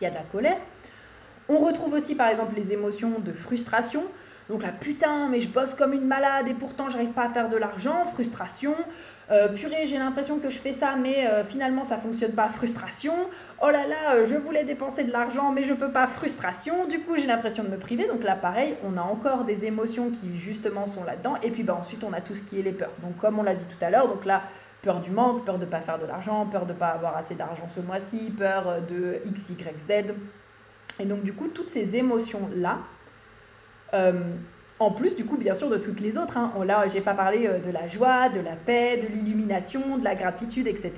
[0.01, 0.59] il y a de la colère,
[1.49, 4.05] on retrouve aussi par exemple les émotions de frustration.
[4.51, 7.49] Donc là, putain, mais je bosse comme une malade et pourtant j'arrive pas à faire
[7.49, 8.75] de l'argent, frustration.
[9.31, 13.15] Euh, purée, j'ai l'impression que je fais ça, mais euh, finalement ça fonctionne pas, frustration.
[13.63, 16.89] Oh là là, euh, je voulais dépenser de l'argent, mais je peux pas, frustration.
[16.89, 18.09] Du coup, j'ai l'impression de me priver.
[18.09, 21.37] Donc là, pareil, on a encore des émotions qui justement sont là-dedans.
[21.45, 22.91] Et puis bah, ensuite, on a tout ce qui est les peurs.
[23.05, 24.43] Donc comme on l'a dit tout à l'heure, donc là,
[24.83, 27.69] peur du manque, peur de pas faire de l'argent, peur de pas avoir assez d'argent
[27.73, 30.13] ce mois-ci, peur de X, Y, Z.
[30.99, 32.79] Et donc, du coup, toutes ces émotions-là,
[34.81, 36.39] en plus, du coup, bien sûr, de toutes les autres.
[36.39, 36.53] Hein.
[36.65, 40.15] Là, j'ai pas parlé euh, de la joie, de la paix, de l'illumination, de la
[40.15, 40.93] gratitude, etc.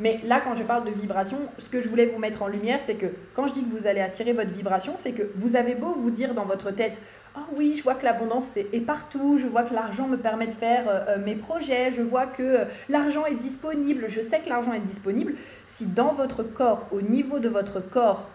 [0.00, 2.80] Mais là, quand je parle de vibration, ce que je voulais vous mettre en lumière,
[2.80, 5.74] c'est que quand je dis que vous allez attirer votre vibration, c'est que vous avez
[5.74, 6.98] beau vous dire dans votre tête,
[7.34, 10.52] ah oui, je vois que l'abondance est partout, je vois que l'argent me permet de
[10.52, 14.48] faire euh, euh, mes projets, je vois que euh, l'argent est disponible, je sais que
[14.48, 15.34] l'argent est disponible.
[15.66, 18.28] Si dans votre corps, au niveau de votre corps,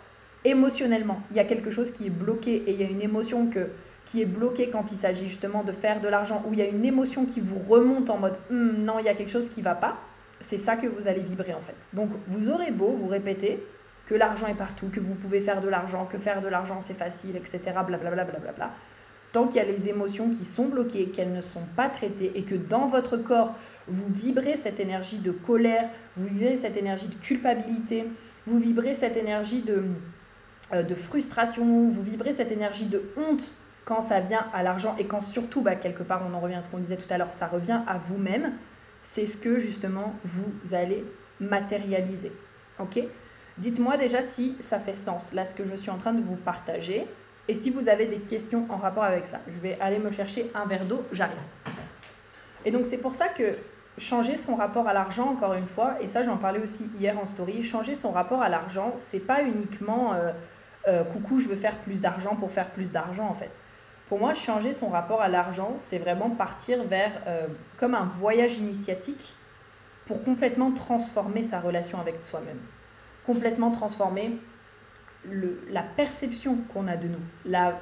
[0.47, 3.49] émotionnellement, il y a quelque chose qui est bloqué et il y a une émotion
[4.05, 6.67] qui est bloquée quand il s'agit justement de faire de l'argent, ou il y a
[6.67, 9.61] une émotion qui vous remonte en mode hum, non, il y a quelque chose qui
[9.61, 9.97] va pas,
[10.41, 11.75] c'est ça que vous allez vibrer en fait.
[11.93, 13.63] Donc vous aurez beau vous répéter
[14.07, 16.97] que l'argent est partout, que vous pouvez faire de l'argent, que faire de l'argent c'est
[16.97, 17.59] facile, etc.
[17.85, 18.23] Blablabla.
[18.23, 18.71] Bla, bla,
[19.33, 22.43] Tant qu'il y a les émotions qui sont bloquées, qu'elles ne sont pas traitées et
[22.43, 23.55] que dans votre corps,
[23.87, 28.05] vous vibrez cette énergie de colère, vous vibrez cette énergie de culpabilité,
[28.45, 29.83] vous vibrez cette énergie de,
[30.73, 33.51] euh, de frustration, vous vibrez cette énergie de honte
[33.85, 36.61] quand ça vient à l'argent et quand surtout, bah, quelque part, on en revient à
[36.61, 38.53] ce qu'on disait tout à l'heure, ça revient à vous-même,
[39.01, 41.05] c'est ce que justement vous allez
[41.39, 42.33] matérialiser.
[42.79, 42.99] Ok?
[43.57, 46.35] Dites-moi déjà si ça fait sens, là, ce que je suis en train de vous
[46.35, 47.07] partager.
[47.47, 50.51] Et si vous avez des questions en rapport avec ça, je vais aller me chercher
[50.53, 51.37] un verre d'eau, j'arrive.
[52.65, 53.55] Et donc c'est pour ça que
[53.97, 57.25] changer son rapport à l'argent, encore une fois, et ça j'en parlais aussi hier en
[57.25, 60.31] story, changer son rapport à l'argent, c'est pas uniquement euh,
[60.87, 63.51] euh, coucou, je veux faire plus d'argent pour faire plus d'argent en fait.
[64.09, 67.47] Pour moi, changer son rapport à l'argent, c'est vraiment partir vers euh,
[67.77, 69.33] comme un voyage initiatique
[70.05, 72.59] pour complètement transformer sa relation avec soi-même
[73.27, 74.37] complètement transformer
[75.29, 77.77] le, la perception qu'on a de nous, la,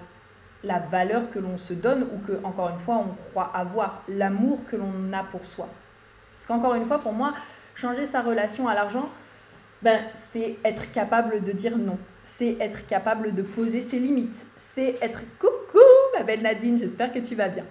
[0.63, 4.65] la valeur que l'on se donne ou que, encore une fois, on croit avoir, l'amour
[4.65, 5.69] que l'on a pour soi.
[6.35, 7.33] Parce qu'encore une fois, pour moi,
[7.75, 9.07] changer sa relation à l'argent,
[9.83, 11.99] ben, c'est être capable de dire non.
[12.25, 14.45] C'est être capable de poser ses limites.
[14.57, 15.79] C'est être coucou,
[16.17, 17.63] ma belle Nadine, j'espère que tu vas bien.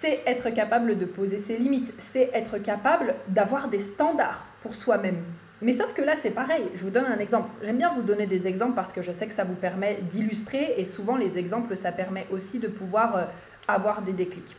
[0.00, 1.94] C'est être capable de poser ses limites.
[1.98, 5.22] C'est être capable d'avoir des standards pour soi-même.
[5.60, 6.64] Mais sauf que là, c'est pareil.
[6.76, 7.50] Je vous donne un exemple.
[7.62, 10.74] J'aime bien vous donner des exemples parce que je sais que ça vous permet d'illustrer
[10.78, 13.24] et souvent les exemples, ça permet aussi de pouvoir euh,
[13.66, 14.56] avoir des déclics.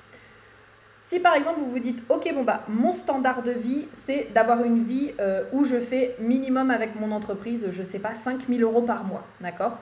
[1.10, 4.64] Si par exemple vous vous dites, ok, bon bah mon standard de vie, c'est d'avoir
[4.64, 8.84] une vie euh, où je fais minimum avec mon entreprise, je sais pas, 5000 euros
[8.84, 9.80] par mois, d'accord?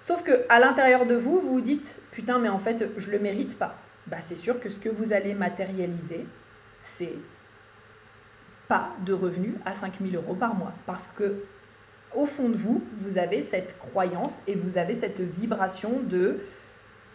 [0.00, 3.20] Sauf que à l'intérieur de vous, vous vous dites, putain, mais en fait, je le
[3.20, 3.76] mérite pas.
[4.08, 6.26] Bah c'est sûr que ce que vous allez matérialiser,
[6.82, 7.14] c'est
[9.04, 10.72] de revenus à 5000 euros par mois.
[10.86, 11.44] Parce que,
[12.16, 16.40] au fond de vous, vous avez cette croyance et vous avez cette vibration de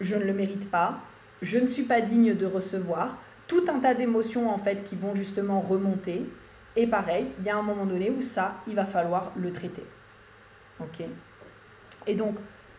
[0.00, 1.00] je ne le mérite pas,
[1.42, 5.14] je ne suis pas digne de recevoir, tout un tas d'émotions en fait qui vont
[5.14, 6.22] justement remonter.
[6.76, 9.84] Et pareil, il y a un moment donné où ça, il va falloir le traiter.
[10.80, 11.04] Ok
[12.06, 12.36] Et donc,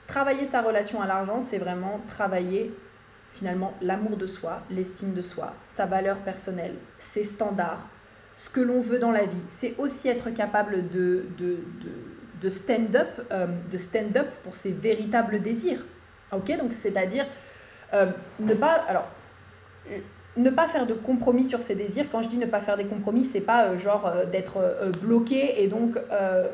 [0.08, 2.74] travailler sa relation à l'argent, c'est vraiment travailler
[3.34, 7.88] finalement l'amour de soi, l'estime de soi, sa valeur personnelle, ses standards,
[8.36, 9.41] ce que l'on veut dans la vie.
[9.50, 11.60] C'est aussi être capable de, de,
[12.41, 15.84] de, stand-up euh, de stand-up pour ses véritables désirs.
[16.32, 17.26] Ok, donc c'est-à-dire
[17.93, 18.08] euh,
[18.39, 19.08] ne pas alors
[20.38, 22.06] ne pas faire de compromis sur ses désirs.
[22.12, 24.60] Quand je dis ne pas faire des compromis, c'est pas euh, genre d'être
[25.02, 25.97] bloqué et donc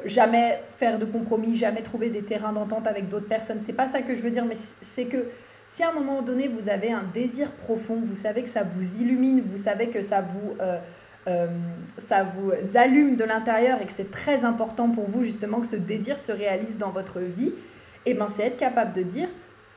[0.06, 3.60] jamais faire de compromis, jamais trouver des terrains d'entente avec d'autres personnes.
[3.62, 5.26] C'est pas ça que je veux dire, mais c'est que
[5.70, 9.02] si à un moment donné vous avez un désir profond, vous savez que ça vous
[9.02, 10.56] illumine, vous savez que ça vous
[11.28, 11.48] euh,
[12.08, 15.76] ça vous allume de l'intérieur et que c'est très important pour vous justement que ce
[15.76, 17.54] désir se réalise dans votre vie,
[18.06, 19.28] et eh ben c'est être capable de dire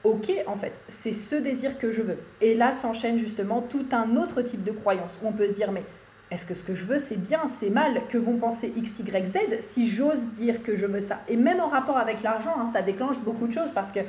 [0.05, 2.19] ok en fait c'est ce désir que je veux.
[2.41, 5.73] Et là s'enchaîne justement tout un autre type de croyance où on peut se dire
[5.73, 5.85] mais
[6.31, 9.27] est-ce que ce que je veux c'est bien, c'est mal, que vont penser X, Y,
[9.27, 11.21] Z si j'ose dire que je veux ça?
[11.29, 14.01] Et même en rapport avec l'argent, hein, ça déclenche beaucoup de choses parce que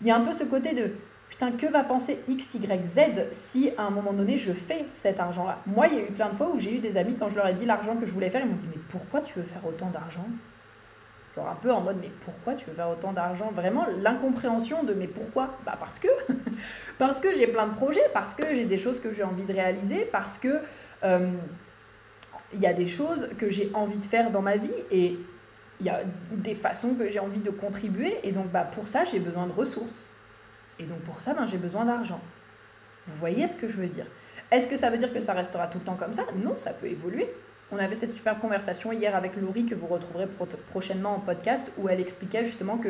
[0.00, 0.90] il y a un peu ce côté de
[1.28, 3.00] putain, que va penser X, Y, Z
[3.32, 5.58] si à un moment donné je fais cet argent-là?
[5.66, 7.36] Moi, il y a eu plein de fois où j'ai eu des amis, quand je
[7.36, 9.44] leur ai dit l'argent que je voulais faire, ils m'ont dit Mais pourquoi tu veux
[9.44, 10.26] faire autant d'argent?
[11.36, 13.50] Genre un peu en mode Mais pourquoi tu veux faire autant d'argent?
[13.52, 15.58] Vraiment l'incompréhension de Mais pourquoi?
[15.64, 16.08] Bah parce que
[16.98, 19.52] Parce que j'ai plein de projets, parce que j'ai des choses que j'ai envie de
[19.52, 20.60] réaliser, parce que.
[21.04, 21.32] Euh,
[22.52, 25.16] il y a des choses que j'ai envie de faire dans ma vie et
[25.78, 26.00] il y a
[26.32, 29.52] des façons que j'ai envie de contribuer et donc bah, pour ça j'ai besoin de
[29.52, 30.04] ressources.
[30.80, 32.20] Et donc pour ça, ben, j'ai besoin d'argent.
[33.06, 34.06] Vous voyez ce que je veux dire?
[34.50, 36.24] Est-ce que ça veut dire que ça restera tout le temps comme ça?
[36.34, 37.30] Non, ça peut évoluer.
[37.72, 40.26] On avait cette super conversation hier avec Laurie que vous retrouverez
[40.70, 42.88] prochainement en podcast où elle expliquait justement que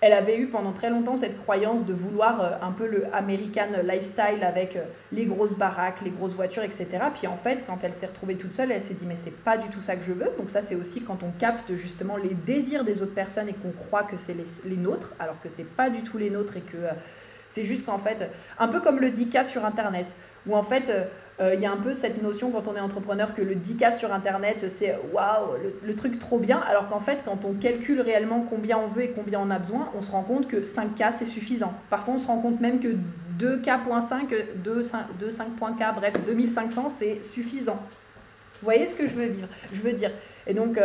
[0.00, 3.68] elle avait eu pendant très longtemps cette croyance de vouloir euh, un peu le American
[3.82, 4.82] lifestyle avec euh,
[5.12, 6.88] les grosses baraques, les grosses voitures, etc.
[7.14, 9.56] Puis en fait, quand elle s'est retrouvée toute seule, elle s'est dit mais c'est pas
[9.56, 10.30] du tout ça que je veux.
[10.36, 13.70] Donc ça c'est aussi quand on capte justement les désirs des autres personnes et qu'on
[13.70, 14.36] croit que c'est
[14.66, 16.90] les, nôtres, alors que c'est pas du tout les nôtres et que euh,
[17.48, 20.14] c'est juste qu'en fait, un peu comme le 10K sur Internet,
[20.46, 20.92] où en fait
[21.40, 24.12] il y a un peu cette notion quand on est entrepreneur que le 10K sur
[24.12, 25.54] Internet, c'est waouh,
[25.84, 29.10] le, truc trop bien, alors qu'en fait, quand on calcule réellement combien on veut et
[29.10, 31.74] combien on a besoin, on se rend compte que 5K, c'est suffisant.
[31.90, 32.96] Parfois, on se rend compte même que
[33.38, 34.28] 2K.5,
[34.64, 37.80] 2,5K, bref, 2500, c'est suffisant.
[38.60, 39.32] Vous voyez ce que je veux,
[39.72, 40.12] je veux dire
[40.46, 40.78] Et donc,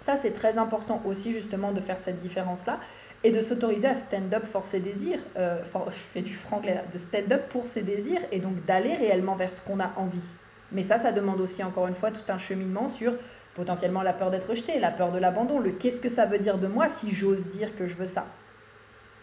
[0.00, 2.80] ça, c'est très important aussi, justement, de faire cette différence-là
[3.24, 5.58] et de s'autoriser à stand up for ses désirs, euh,
[5.88, 9.34] je fais du franglais là, de stand up pour ses désirs et donc d'aller réellement
[9.34, 10.24] vers ce qu'on a envie.
[10.70, 13.14] Mais ça, ça demande aussi encore une fois tout un cheminement sur
[13.54, 16.58] potentiellement la peur d'être rejeté, la peur de l'abandon, le qu'est-ce que ça veut dire
[16.58, 18.26] de moi si j'ose dire que je veux ça?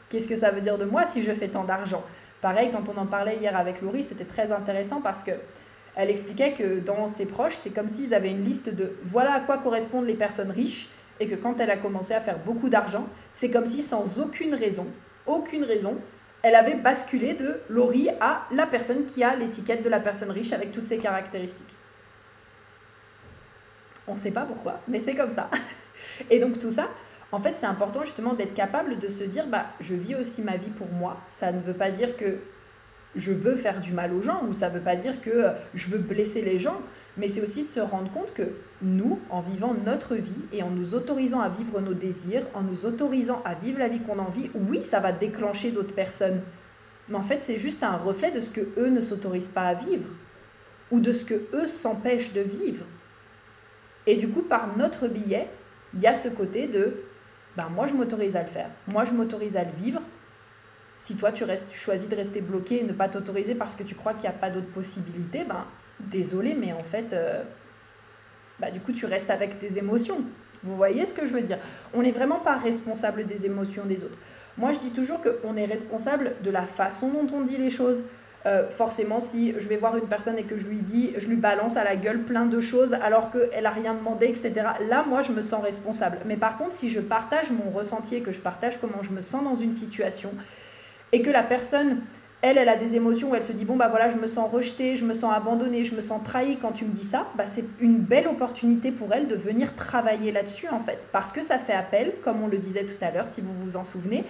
[0.09, 2.03] Qu'est-ce que ça veut dire de moi si je fais tant d'argent?
[2.41, 5.31] Pareil, quand on en parlait hier avec Laurie, c'était très intéressant parce que
[5.95, 9.39] elle expliquait que dans ses proches, c'est comme s'ils avaient une liste de voilà à
[9.39, 10.89] quoi correspondent les personnes riches
[11.19, 14.53] et que quand elle a commencé à faire beaucoup d'argent, c'est comme si sans aucune
[14.53, 14.87] raison,
[15.25, 15.97] aucune raison,
[16.43, 20.53] elle avait basculé de Laurie à la personne qui a l'étiquette de la personne riche
[20.53, 21.75] avec toutes ses caractéristiques.
[24.07, 25.49] On ne sait pas pourquoi, mais c'est comme ça.
[26.29, 26.89] Et donc tout ça,
[27.31, 30.57] en fait, c'est important justement d'être capable de se dire, bah, je vis aussi ma
[30.57, 31.17] vie pour moi.
[31.31, 32.37] Ça ne veut pas dire que
[33.15, 35.87] je veux faire du mal aux gens, ou ça ne veut pas dire que je
[35.89, 36.81] veux blesser les gens,
[37.17, 38.43] mais c'est aussi de se rendre compte que
[38.81, 42.85] nous, en vivant notre vie et en nous autorisant à vivre nos désirs, en nous
[42.85, 46.41] autorisant à vivre la vie qu'on a envie, oui, ça va déclencher d'autres personnes.
[47.07, 49.73] Mais en fait, c'est juste un reflet de ce que eux ne s'autorisent pas à
[49.75, 50.07] vivre
[50.91, 52.85] ou de ce que eux s'empêchent de vivre.
[54.07, 55.47] Et du coup, par notre billet,
[55.93, 57.03] il y a ce côté de
[57.55, 60.01] ben moi je m'autorise à le faire, moi je m'autorise à le vivre.
[61.05, 63.83] Si toi tu, restes, tu choisis de rester bloqué et ne pas t'autoriser parce que
[63.83, 65.65] tu crois qu'il n'y a pas d'autres possibilités, ben
[65.99, 67.43] désolé, mais en fait, euh,
[68.59, 70.21] bah, du coup, tu restes avec tes émotions.
[70.63, 71.59] Vous voyez ce que je veux dire?
[71.93, 74.17] On n'est vraiment pas responsable des émotions des autres.
[74.57, 78.03] Moi, je dis toujours qu'on est responsable de la façon dont on dit les choses.
[78.47, 81.35] Euh, forcément, si je vais voir une personne et que je lui dis, je lui
[81.35, 84.53] balance à la gueule plein de choses alors qu'elle n'a rien demandé, etc.
[84.89, 86.17] Là, moi, je me sens responsable.
[86.25, 89.21] Mais par contre, si je partage mon ressenti et que je partage comment je me
[89.21, 90.31] sens dans une situation
[91.15, 92.01] et que la personne
[92.41, 94.51] elle, elle a des émotions où elle se dit bon bah voilà, je me sens
[94.51, 97.45] rejetée, je me sens abandonnée, je me sens trahie quand tu me dis ça, bah
[97.45, 101.57] c'est une belle opportunité pour elle de venir travailler là-dessus en fait, parce que ça
[101.57, 104.25] fait appel, comme on le disait tout à l'heure, si vous vous en souvenez,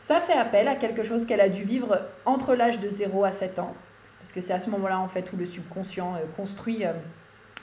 [0.00, 3.32] ça fait appel à quelque chose qu'elle a dû vivre entre l'âge de 0 à
[3.32, 3.74] 7 ans,
[4.20, 6.92] parce que c'est à ce moment-là en fait où le subconscient euh, construit, euh,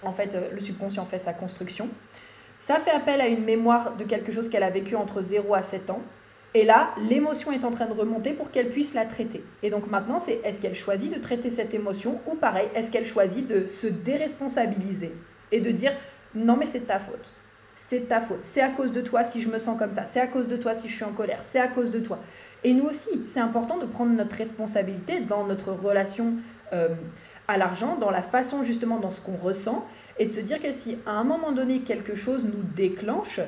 [0.01, 1.87] en fait euh, le subconscient fait sa construction.
[2.57, 5.61] Ça fait appel à une mémoire de quelque chose qu'elle a vécu entre 0 à
[5.61, 6.01] 7 ans.
[6.55, 9.43] Et là, l'émotion est en train de remonter pour qu'elle puisse la traiter.
[9.61, 13.05] Et donc maintenant, c'est est-ce qu'elle choisit de traiter cette émotion ou pareil, est-ce qu'elle
[13.05, 15.11] choisit de se déresponsabiliser
[15.51, 15.91] et de dire
[16.33, 17.29] non mais c'est ta faute.
[17.75, 18.39] C'est ta faute.
[18.41, 20.05] C'est à cause de toi si je me sens comme ça.
[20.05, 21.43] C'est à cause de toi si je suis en colère.
[21.43, 22.19] C'est à cause de toi.
[22.63, 26.35] Et nous aussi, c'est important de prendre notre responsabilité dans notre relation
[26.71, 26.87] euh,
[27.49, 29.85] à l'argent, dans la façon justement, dans ce qu'on ressent,
[30.19, 33.41] et de se dire que si à un moment donné quelque chose nous déclenche,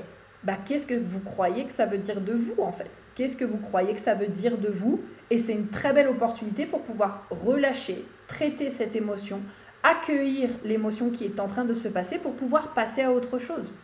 [0.44, 2.92] bah, qu'est-ce que vous croyez que ça veut dire de vous en fait?
[3.16, 5.02] Qu'est-ce que vous croyez que ça veut dire de vous?
[5.30, 9.42] Et c'est une très belle opportunité pour pouvoir relâcher, traiter cette émotion,
[9.84, 13.78] accueillir l'émotion qui est en train de se passer pour pouvoir passer à autre chose.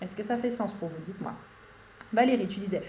[0.00, 1.02] Est-ce que ça fait sens pour vous?
[1.04, 1.32] Dites-moi.
[2.12, 2.82] Valérie, tu disais,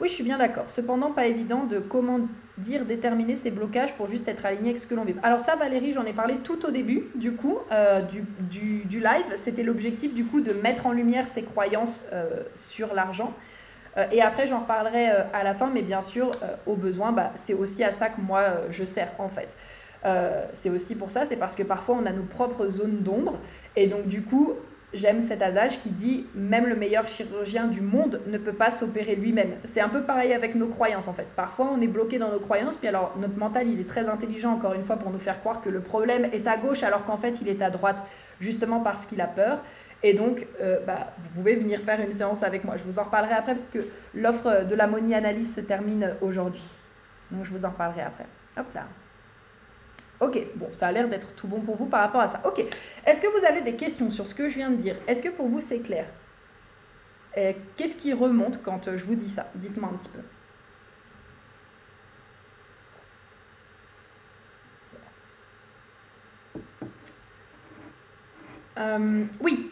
[0.00, 0.64] oui, je suis bien d'accord.
[0.68, 2.20] Cependant, pas évident de comment
[2.56, 5.14] dire déterminer ces blocages pour juste être aligné avec ce que l'on vit.
[5.22, 8.24] Alors ça, Valérie, j'en ai parlé tout au début, du coup, euh, du,
[8.84, 9.26] du, live.
[9.36, 13.34] C'était l'objectif, du coup, de mettre en lumière ses croyances euh, sur l'argent.
[13.96, 16.30] Euh, et après, j'en reparlerai à la fin, mais bien sûr,
[16.66, 19.56] au besoin, bah, c'est aussi à ça que moi, je sers, en fait.
[20.54, 23.38] c'est aussi pour ça, c'est parce que parfois, on a nos propres zones d'ombre.
[23.76, 24.54] Et donc, du coup,
[24.92, 29.14] J'aime cet adage qui dit même le meilleur chirurgien du monde ne peut pas s'opérer
[29.14, 29.52] lui-même.
[29.64, 31.28] C'est un peu pareil avec nos croyances en fait.
[31.36, 34.52] Parfois on est bloqué dans nos croyances, puis alors notre mental il est très intelligent
[34.52, 37.18] encore une fois pour nous faire croire que le problème est à gauche alors qu'en
[37.18, 38.04] fait il est à droite
[38.40, 39.60] justement parce qu'il a peur.
[40.02, 42.76] Et donc euh, bah, vous pouvez venir faire une séance avec moi.
[42.76, 46.68] Je vous en reparlerai après parce que l'offre de la Money Analyse se termine aujourd'hui.
[47.30, 48.26] Donc je vous en reparlerai après.
[48.58, 48.86] Hop là.
[50.20, 52.42] Ok, bon, ça a l'air d'être tout bon pour vous par rapport à ça.
[52.44, 52.62] Ok,
[53.06, 54.96] est-ce que vous avez des questions sur ce que je viens de dire?
[55.06, 56.06] Est-ce que pour vous c'est clair?
[57.76, 59.46] Qu'est-ce qui remonte quand euh, je vous dis ça?
[59.54, 60.18] Dites-moi un petit peu.
[68.78, 69.70] Euh, oui,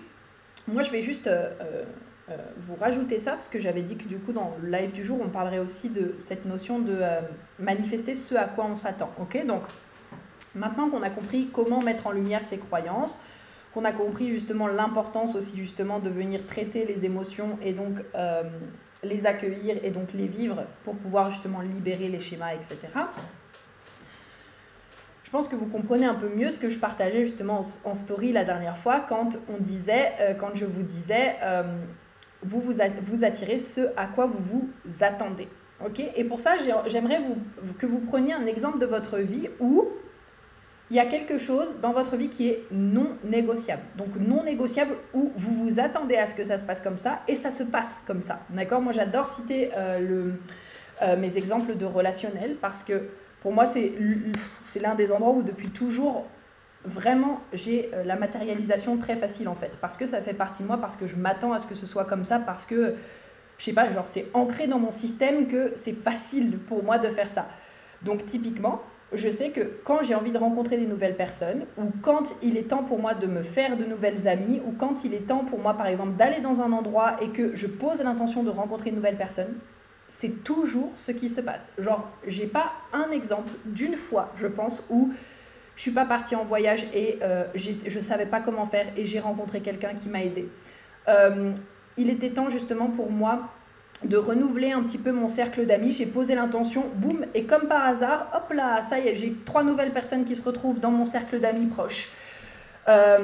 [0.67, 1.85] moi je vais juste euh,
[2.59, 5.19] vous rajouter ça parce que j'avais dit que du coup dans le live du jour
[5.21, 7.03] on parlerait aussi de cette notion de
[7.59, 9.11] manifester ce à quoi on s'attend.
[9.19, 9.63] Ok, donc
[10.55, 13.19] Maintenant qu'on a compris comment mettre en lumière ses croyances,
[13.75, 18.43] qu'on a compris justement l'importance aussi justement de venir traiter les émotions et donc euh,
[19.03, 22.79] les accueillir et donc les vivre pour pouvoir justement libérer les schémas, etc.
[25.25, 28.33] je pense que vous comprenez un peu mieux ce que je partageais justement en, story
[28.33, 31.63] la dernière fois quand on disait, euh, quand je vous disais, euh,
[32.43, 34.71] vous, vous, vous attirez ce à quoi vous vous
[35.03, 35.49] attendez.
[35.85, 36.03] ok?
[36.17, 36.53] Et pour ça,
[36.87, 37.21] j'aimerais
[37.79, 39.89] que vous preniez un exemple de votre vie où
[40.91, 43.83] il y a quelque chose dans votre vie qui est non négociable.
[43.97, 47.21] Donc non négociable où vous vous attendez à ce que ça se passe comme ça
[47.29, 48.41] et ça se passe comme ça.
[48.51, 48.81] D'accord?
[48.81, 53.09] Moi j'adore citer euh, le, mes exemples de relationnel parce que
[53.41, 53.93] pour moi, c'est
[54.81, 56.27] l'un des endroits où depuis toujours,
[56.85, 59.79] vraiment, j'ai euh, la matérialisation très facile en fait.
[59.81, 61.87] Parce que ça fait partie de moi, parce que je m'attends à ce que ce
[61.87, 62.95] soit comme ça, parce que,
[63.59, 67.09] je sais pas, genre c'est ancré dans mon système que c'est facile pour moi de
[67.09, 67.47] faire ça.
[68.03, 68.83] Donc typiquement,
[69.13, 72.69] je sais que quand j'ai envie de rencontrer des nouvelles personnes, ou quand il est
[72.69, 75.59] temps pour moi de me faire de nouvelles amies, ou quand il est temps pour
[75.61, 78.97] moi, par exemple, d'aller dans un endroit et que je pose l'intention de rencontrer une
[78.97, 79.55] nouvelle personne,
[80.09, 81.73] c'est toujours ce qui se passe.
[81.79, 85.13] Genre, j'ai pas un exemple d'une fois, je pense, où
[85.77, 89.21] je suis pas partie en voyage et euh, je savais pas comment faire et j'ai
[89.21, 90.49] rencontré quelqu'un qui m'a aidé.
[91.07, 91.53] Euh,
[91.97, 93.49] il était temps justement pour moi
[94.05, 95.93] de renouveler un petit peu mon cercle d'amis.
[95.93, 99.65] J'ai posé l'intention, boum, et comme par hasard, hop là, ça y est, j'ai trois
[99.65, 102.11] nouvelles personnes qui se retrouvent dans mon cercle d'amis proches.
[102.89, 103.19] Euh,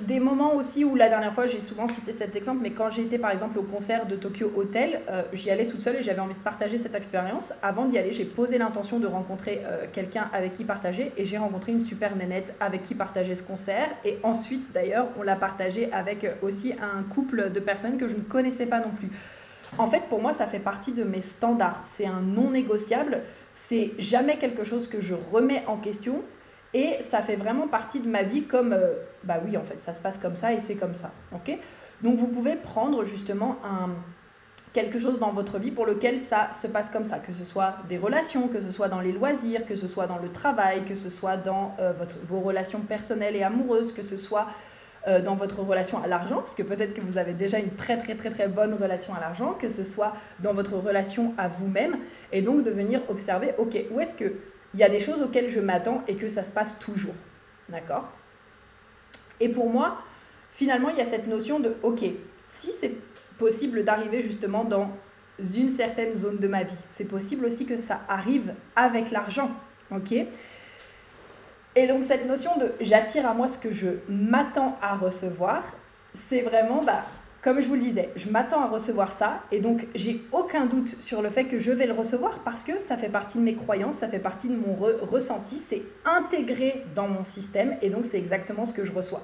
[0.00, 3.18] des moments aussi où la dernière fois, j'ai souvent cité cet exemple, mais quand j'étais
[3.18, 6.34] par exemple au concert de Tokyo Hotel, euh, j'y allais toute seule et j'avais envie
[6.34, 7.52] de partager cette expérience.
[7.62, 11.38] Avant d'y aller, j'ai posé l'intention de rencontrer euh, quelqu'un avec qui partager et j'ai
[11.38, 13.88] rencontré une super nénette avec qui partager ce concert.
[14.04, 18.22] Et ensuite, d'ailleurs, on l'a partagé avec aussi un couple de personnes que je ne
[18.22, 19.10] connaissais pas non plus.
[19.78, 21.80] En fait, pour moi, ça fait partie de mes standards.
[21.82, 23.22] C'est un non négociable.
[23.54, 26.22] C'est jamais quelque chose que je remets en question.
[26.72, 29.94] Et ça fait vraiment partie de ma vie comme, euh, bah oui, en fait, ça
[29.94, 31.12] se passe comme ça et c'est comme ça.
[31.32, 31.56] ok?
[32.02, 33.90] Donc vous pouvez prendre justement un,
[34.74, 37.76] quelque chose dans votre vie pour lequel ça se passe comme ça, que ce soit
[37.88, 40.96] des relations, que ce soit dans les loisirs, que ce soit dans le travail, que
[40.96, 41.92] ce soit dans euh,
[42.26, 44.48] vos relations personnelles et amoureuses, que ce soit
[45.06, 47.98] euh, dans votre relation à l'argent, parce que peut-être que vous avez déjà une très
[47.98, 51.96] très très très bonne relation à l'argent, que ce soit dans votre relation à vous-même,
[52.32, 54.32] et donc de venir observer, ok, où est-ce que
[54.74, 57.14] il y a des choses auxquelles je m'attends et que ça se passe toujours.
[57.68, 58.08] D'accord?
[59.40, 59.98] Et pour moi,
[60.52, 62.02] finalement, il y a cette notion de, ok,
[62.48, 62.92] si c'est
[63.38, 64.90] possible d'arriver justement dans
[65.38, 69.50] une certaine zone de ma vie, c'est possible aussi que ça arrive avec l'argent.
[69.90, 70.14] Ok?
[71.76, 75.62] Et donc cette notion de j'attire à moi ce que je m'attends à recevoir,
[76.14, 77.02] c'est vraiment, bah,
[77.42, 81.00] comme je vous le disais, je m'attends à recevoir ça et donc j'ai aucun doute
[81.00, 83.54] sur le fait que je vais le recevoir parce que ça fait partie de mes
[83.54, 88.18] croyances, ça fait partie de mon ressenti, c'est intégré dans mon système et donc c'est
[88.18, 89.22] exactement ce que je reçois.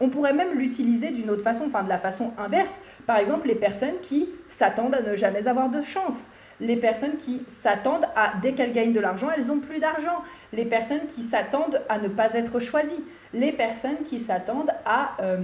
[0.00, 2.80] On pourrait même l'utiliser d'une autre façon, enfin de la façon inverse.
[3.06, 6.16] Par exemple, les personnes qui s'attendent à ne jamais avoir de chance.
[6.60, 10.22] Les personnes qui s'attendent à, dès qu'elles gagnent de l'argent, elles ont plus d'argent.
[10.52, 13.02] Les personnes qui s'attendent à ne pas être choisies.
[13.32, 15.16] Les personnes qui s'attendent à...
[15.20, 15.38] Euh,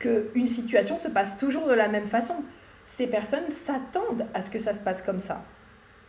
[0.00, 2.42] qu'une situation se passe toujours de la même façon.
[2.86, 5.42] Ces personnes s'attendent à ce que ça se passe comme ça.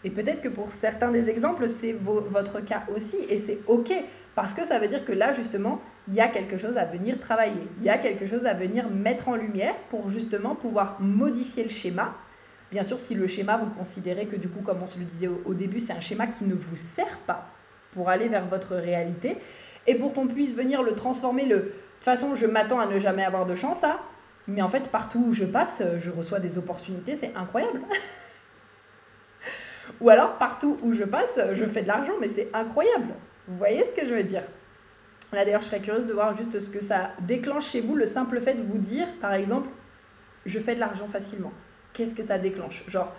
[0.04, 3.94] Et peut-être que pour certains des exemples, c'est votre cas aussi, et c'est OK,
[4.34, 7.20] parce que ça veut dire que là, justement, il y a quelque chose à venir
[7.20, 11.64] travailler, il y a quelque chose à venir mettre en lumière pour justement pouvoir modifier
[11.64, 12.16] le schéma.
[12.72, 15.28] Bien sûr, si le schéma, vous considérez que du coup, comme on se le disait
[15.28, 17.49] au, début, c'est un schéma qui ne vous sert pas
[17.93, 19.38] pour aller vers votre réalité,
[19.88, 23.26] et pour qu'on puisse venir le transformer, le, toute façon, je m'attends à ne jamais
[23.26, 23.99] avoir de chance, ça.
[24.47, 27.82] Mais en fait, partout où je passe, je reçois des opportunités, c'est incroyable.
[29.99, 33.13] Ou alors, partout où je passe, je fais de l'argent, mais c'est incroyable.
[33.47, 34.43] Vous voyez ce que je veux dire?
[35.34, 38.05] Là, d'ailleurs, je serais curieuse de voir juste ce que ça déclenche chez vous, le
[38.05, 39.69] simple fait de vous dire, par exemple,
[40.45, 41.51] je fais de l'argent facilement.
[41.94, 43.14] Qu'est-ce que ça déclenche Genre,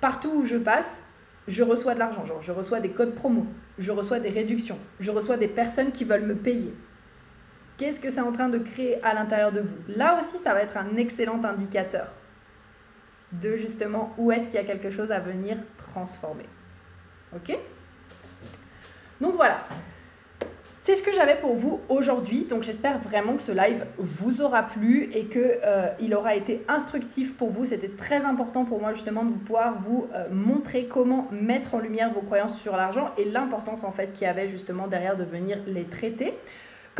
[0.00, 1.02] partout où je passe,
[1.48, 2.24] je reçois de l'argent.
[2.24, 3.46] Genre, je reçois des codes promo,
[3.78, 6.74] je reçois des réductions, je reçois des personnes qui veulent me payer.
[7.76, 10.62] Qu'est-ce que c'est en train de créer à l'intérieur de vous Là aussi, ça va
[10.62, 12.08] être un excellent indicateur
[13.32, 16.46] de justement où est-ce qu'il y a quelque chose à venir transformer.
[17.34, 17.56] Ok?
[19.20, 19.60] Donc voilà.
[20.82, 22.46] C'est ce que j'avais pour vous aujourd'hui.
[22.48, 27.36] Donc j'espère vraiment que ce live vous aura plu et qu'il euh, aura été instructif
[27.36, 27.66] pour vous.
[27.66, 32.10] C'était très important pour moi justement de pouvoir vous euh, montrer comment mettre en lumière
[32.14, 35.58] vos croyances sur l'argent et l'importance en fait qu'il y avait justement derrière de venir
[35.66, 36.32] les traiter.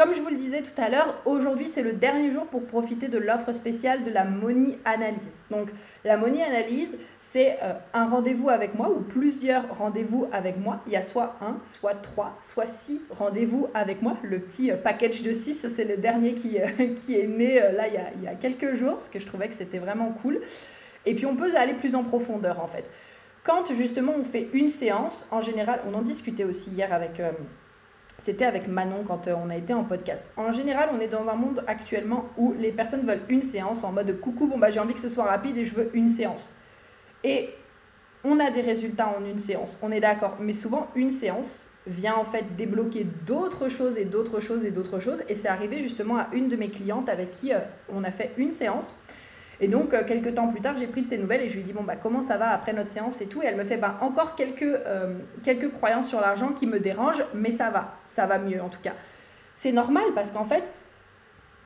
[0.00, 3.08] Comme je vous le disais tout à l'heure, aujourd'hui c'est le dernier jour pour profiter
[3.08, 5.38] de l'offre spéciale de la Money Analyse.
[5.50, 5.68] Donc
[6.06, 10.80] la Money Analyse, c'est euh, un rendez-vous avec moi ou plusieurs rendez-vous avec moi.
[10.86, 14.16] Il y a soit un, soit trois, soit six rendez-vous avec moi.
[14.22, 17.92] Le petit euh, package de six, c'est le dernier qui, euh, est né là il
[17.92, 20.40] y, a, il y, a, quelques jours parce que je trouvais que c'était vraiment cool.
[21.04, 22.90] Et puis on peut aller plus en profondeur en fait.
[23.44, 27.20] Quand justement on fait une séance, en général, on en discutait aussi hier avec
[28.20, 30.24] c'était avec Manon quand euh, on a été en podcast.
[30.36, 33.92] En général, on est dans un monde actuellement où les personnes veulent une séance en
[33.92, 36.54] mode coucou, bon bah j'ai envie que ce soit rapide et je veux une séance.
[37.24, 37.50] Et
[38.22, 40.36] on a des résultats en une séance, on est d'accord.
[40.38, 45.00] Mais souvent, une séance vient en fait débloquer d'autres choses et d'autres choses et d'autres
[45.00, 45.22] choses.
[45.28, 48.32] Et c'est arrivé justement à une de mes clientes avec qui euh, on a fait
[48.36, 48.94] une séance.
[49.60, 51.60] Et donc, euh, quelques temps plus tard, j'ai pris de ses nouvelles et je lui
[51.60, 53.42] ai dit, bon, bah, comment ça va après notre séance et tout.
[53.42, 57.24] Et elle me fait, bah, encore quelques, euh, quelques croyances sur l'argent qui me dérangent,
[57.34, 58.94] mais ça va, ça va mieux en tout cas.
[59.56, 60.64] C'est normal parce qu'en fait,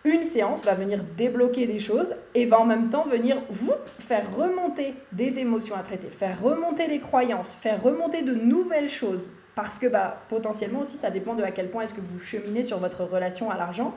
[0.05, 4.25] une séance va venir débloquer des choses et va en même temps venir vous faire
[4.37, 9.33] remonter des émotions à traiter, faire remonter des croyances, faire remonter de nouvelles choses.
[9.55, 12.65] Parce que bah, potentiellement aussi, ça dépend de à quel point est-ce que vous cheminez
[12.65, 13.95] sur votre relation à l'argent.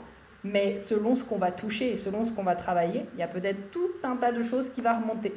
[0.52, 3.28] Mais selon ce qu'on va toucher et selon ce qu'on va travailler, il y a
[3.28, 5.34] peut-être tout un tas de choses qui vont remonter.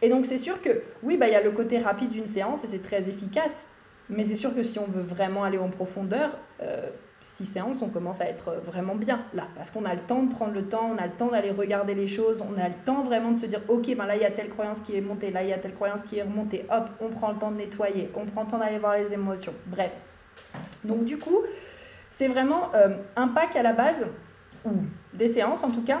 [0.00, 2.64] Et donc c'est sûr que oui, bah, il y a le côté rapide d'une séance
[2.64, 3.66] et c'est très efficace.
[4.08, 6.90] Mais c'est sûr que si on veut vraiment aller en profondeur, euh,
[7.20, 9.44] six séances, on commence à être vraiment bien là.
[9.54, 11.94] Parce qu'on a le temps de prendre le temps, on a le temps d'aller regarder
[11.94, 14.24] les choses, on a le temps vraiment de se dire, ok, ben là, il y
[14.24, 16.66] a telle croyance qui est montée, là, il y a telle croyance qui est remontée.
[16.70, 19.54] Hop, on prend le temps de nettoyer, on prend le temps d'aller voir les émotions.
[19.66, 19.92] Bref.
[20.84, 21.38] Donc du coup,
[22.10, 24.04] c'est vraiment euh, un pack à la base
[24.64, 24.70] ou
[25.14, 26.00] des séances en tout cas,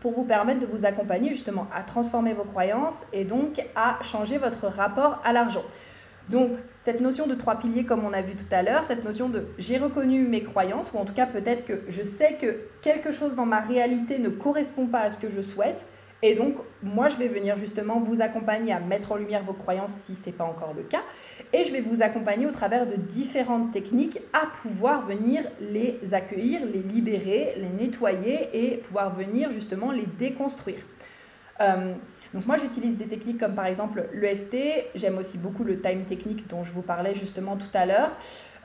[0.00, 4.38] pour vous permettre de vous accompagner justement à transformer vos croyances et donc à changer
[4.38, 5.64] votre rapport à l'argent.
[6.28, 9.30] Donc, cette notion de trois piliers, comme on a vu tout à l'heure, cette notion
[9.30, 13.12] de j'ai reconnu mes croyances, ou en tout cas peut-être que je sais que quelque
[13.12, 15.86] chose dans ma réalité ne correspond pas à ce que je souhaite,
[16.20, 19.92] et donc, moi, je vais venir justement vous accompagner à mettre en lumière vos croyances
[20.04, 21.02] si ce n'est pas encore le cas.
[21.52, 26.60] Et je vais vous accompagner au travers de différentes techniques à pouvoir venir les accueillir,
[26.66, 30.80] les libérer, les nettoyer et pouvoir venir justement les déconstruire.
[31.60, 31.94] Euh,
[32.34, 34.90] donc moi, j'utilise des techniques comme par exemple l'EFT.
[34.96, 38.10] J'aime aussi beaucoup le time technique dont je vous parlais justement tout à l'heure.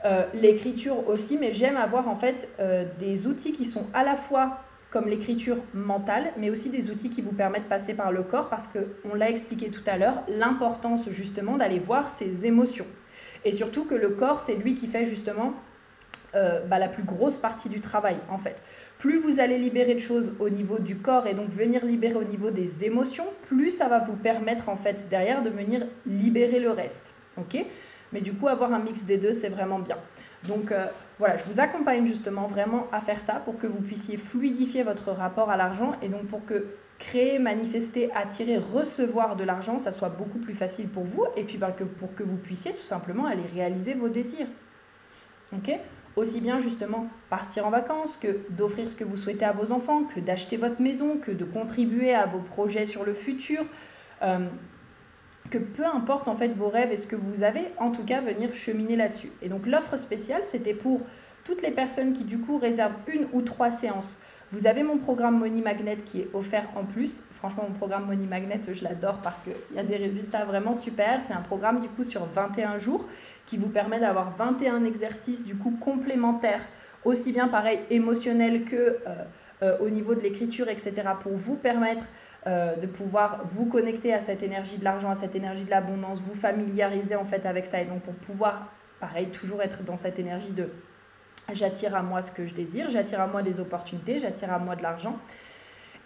[0.04, 4.16] Euh, l'écriture aussi, mais j'aime avoir en fait euh, des outils qui sont à la
[4.16, 4.63] fois
[4.94, 8.48] comme l'écriture mentale, mais aussi des outils qui vous permettent de passer par le corps,
[8.48, 12.86] parce qu'on l'a expliqué tout à l'heure, l'importance justement d'aller voir ses émotions.
[13.44, 15.52] Et surtout que le corps, c'est lui qui fait justement
[16.36, 18.56] euh, bah, la plus grosse partie du travail, en fait.
[18.98, 22.24] Plus vous allez libérer de choses au niveau du corps et donc venir libérer au
[22.24, 26.70] niveau des émotions, plus ça va vous permettre, en fait, derrière, de venir libérer le
[26.70, 27.14] reste.
[27.36, 27.58] Ok?
[28.12, 29.96] Mais du coup, avoir un mix des deux, c'est vraiment bien.
[30.46, 30.86] Donc euh,
[31.18, 35.12] voilà, je vous accompagne justement vraiment à faire ça pour que vous puissiez fluidifier votre
[35.12, 36.66] rapport à l'argent et donc pour que
[36.98, 41.56] créer, manifester, attirer, recevoir de l'argent, ça soit beaucoup plus facile pour vous et puis
[41.56, 44.48] ben, que pour que vous puissiez tout simplement aller réaliser vos désirs.
[45.52, 45.70] Ok?
[46.16, 50.04] Aussi bien justement partir en vacances que d'offrir ce que vous souhaitez à vos enfants,
[50.04, 53.64] que d'acheter votre maison, que de contribuer à vos projets sur le futur.
[54.22, 54.46] Euh,
[55.50, 58.20] que peu importe en fait vos rêves et ce que vous avez, en tout cas
[58.20, 59.30] venir cheminer là-dessus.
[59.42, 61.02] Et donc l'offre spéciale, c'était pour
[61.44, 64.20] toutes les personnes qui du coup réservent une ou trois séances.
[64.52, 67.24] Vous avez mon programme Money Magnet qui est offert en plus.
[67.38, 71.22] Franchement, mon programme Money Magnet, je l'adore parce qu'il y a des résultats vraiment super.
[71.26, 73.06] C'est un programme du coup sur 21 jours
[73.46, 76.66] qui vous permet d'avoir 21 exercices du coup complémentaires,
[77.04, 78.98] aussi bien pareil émotionnels que euh,
[79.62, 80.94] euh, au niveau de l'écriture, etc.
[81.22, 82.04] pour vous permettre
[82.46, 86.20] euh, de pouvoir vous connecter à cette énergie de l'argent, à cette énergie de l'abondance,
[86.20, 88.68] vous familiariser en fait avec ça et donc pour pouvoir,
[89.00, 90.68] pareil, toujours être dans cette énergie de
[91.52, 94.76] j'attire à moi ce que je désire, j'attire à moi des opportunités, j'attire à moi
[94.76, 95.18] de l'argent.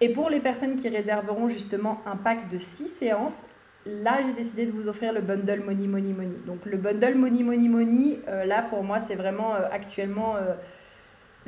[0.00, 3.38] Et pour les personnes qui réserveront justement un pack de 6 séances,
[3.84, 6.36] là j'ai décidé de vous offrir le bundle Money Money Money.
[6.46, 10.36] Donc le bundle Money Money Money, euh, là pour moi c'est vraiment euh, actuellement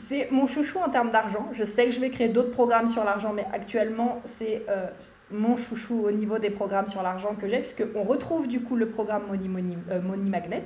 [0.00, 1.48] c'est mon chouchou en termes d'argent.
[1.52, 4.86] Je sais que je vais créer d'autres programmes sur l'argent, mais actuellement, c'est euh,
[5.30, 8.88] mon chouchou au niveau des programmes sur l'argent que j'ai, puisqu'on retrouve du coup le
[8.88, 10.64] programme Money, euh, Money Magnet.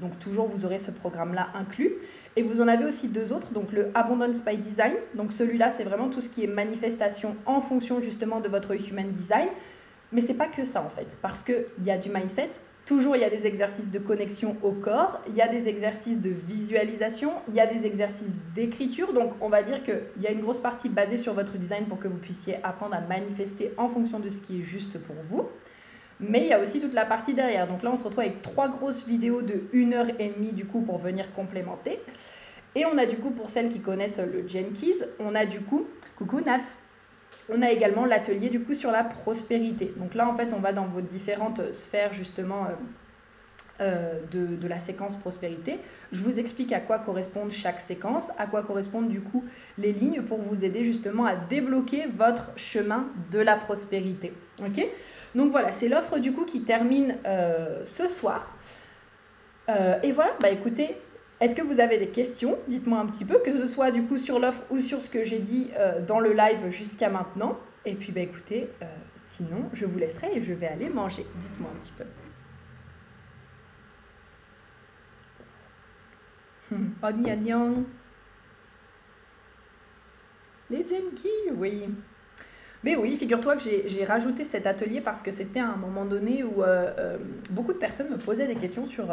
[0.00, 1.92] Donc toujours, vous aurez ce programme-là inclus.
[2.36, 4.94] Et vous en avez aussi deux autres, donc le Abundance by Design.
[5.14, 9.10] Donc celui-là, c'est vraiment tout ce qui est manifestation en fonction justement de votre Human
[9.10, 9.48] Design.
[10.12, 12.50] Mais c'est pas que ça en fait, parce qu'il y a du mindset,
[12.88, 16.22] Toujours, il y a des exercices de connexion au corps, il y a des exercices
[16.22, 19.12] de visualisation, il y a des exercices d'écriture.
[19.12, 21.98] Donc, on va dire qu'il y a une grosse partie basée sur votre design pour
[21.98, 25.46] que vous puissiez apprendre à manifester en fonction de ce qui est juste pour vous.
[26.18, 27.68] Mais il y a aussi toute la partie derrière.
[27.68, 30.64] Donc là, on se retrouve avec trois grosses vidéos de 1 heure et demie du
[30.64, 32.00] coup pour venir complémenter.
[32.74, 35.86] Et on a du coup, pour celles qui connaissent le Jenkins, on a du coup,
[36.16, 36.62] coucou Nat,
[37.48, 39.92] on a également l'atelier du coup sur la prospérité.
[39.96, 42.64] Donc là, en fait, on va dans vos différentes sphères justement
[43.80, 45.78] euh, euh, de, la séquence prospérité.
[46.12, 49.44] Je vous explique à quoi correspondent chaque séquence, à quoi correspondent du coup
[49.78, 54.32] les lignes pour vous aider justement à débloquer votre chemin de la prospérité.
[54.60, 54.86] Ok?
[55.34, 58.54] Donc voilà, c'est l'offre du coup qui termine euh, ce soir.
[60.02, 60.96] et voilà, bah écoutez,
[61.40, 62.58] Est-ce que vous avez des questions?
[62.66, 65.22] Dites-moi un petit peu, que ce soit du coup sur l'offre ou sur ce que
[65.22, 67.56] j'ai dit euh, dans le live jusqu'à maintenant.
[67.84, 68.86] Et puis bah écoutez, euh,
[69.30, 71.24] sinon je vous laisserai et je vais aller manger.
[71.36, 72.04] Dites-moi un petit peu.
[77.02, 77.84] Onion.
[80.70, 81.88] Les Jenkins, oui.
[82.82, 86.42] Mais oui, figure-toi que j'ai rajouté cet atelier parce que c'était à un moment donné
[86.42, 87.16] où euh,
[87.50, 89.06] beaucoup de personnes me posaient des questions sur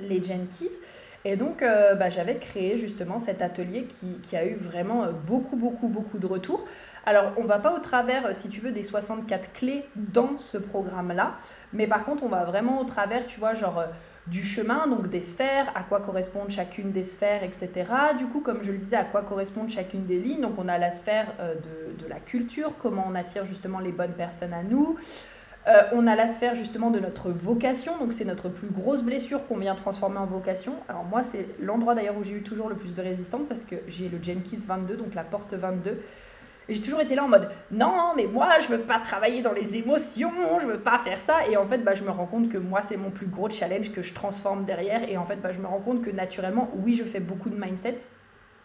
[0.00, 0.76] les Jenkins.
[1.24, 3.86] Et donc, euh, bah, j'avais créé justement cet atelier
[4.22, 6.66] qui, a eu vraiment euh, beaucoup, beaucoup, beaucoup de retours.
[7.06, 11.34] Alors, on va pas au travers, si tu veux, des 64 clés dans ce programme-là,
[11.72, 13.86] mais par contre, on va vraiment au travers, tu vois, genre euh,
[14.28, 17.70] du chemin, donc des sphères, à quoi correspondent chacune des sphères, etc.
[18.18, 20.42] Du coup, comme je le disais, à quoi correspondent chacune des lignes.
[20.42, 24.52] Donc, on a la sphère de la culture, comment on attire justement les bonnes personnes
[24.52, 24.96] à nous.
[25.68, 29.46] Euh, on a la sphère justement de notre vocation, donc c'est notre plus grosse blessure
[29.46, 30.74] qu'on vient transformer en vocation.
[30.88, 33.76] Alors moi c'est l'endroit d'ailleurs où j'ai eu toujours le plus de résistance parce que
[33.86, 36.02] j'ai le Jenkins 22, donc la porte 22.
[36.68, 39.52] Et j'ai toujours été là en mode non mais moi je veux pas travailler dans
[39.52, 41.46] les émotions, je veux pas faire ça.
[41.46, 43.92] Et en fait bah, je me rends compte que moi c'est mon plus gros challenge
[43.92, 45.08] que je transforme derrière.
[45.08, 47.56] Et en fait bah, je me rends compte que naturellement oui je fais beaucoup de
[47.56, 47.98] mindset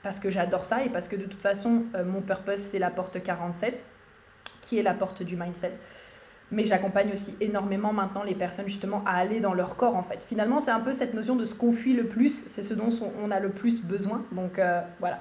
[0.02, 2.90] parce que j'adore ça et parce que de toute façon euh, mon purpose c'est la
[2.90, 3.86] porte 47
[4.62, 5.74] qui est la porte du mindset
[6.52, 10.24] mais j'accompagne aussi énormément maintenant les personnes justement à aller dans leur corps en fait.
[10.28, 12.90] Finalement, c'est un peu cette notion de ce qu'on fuit le plus, c'est ce dont
[13.22, 14.24] on a le plus besoin.
[14.32, 15.20] Donc euh, voilà.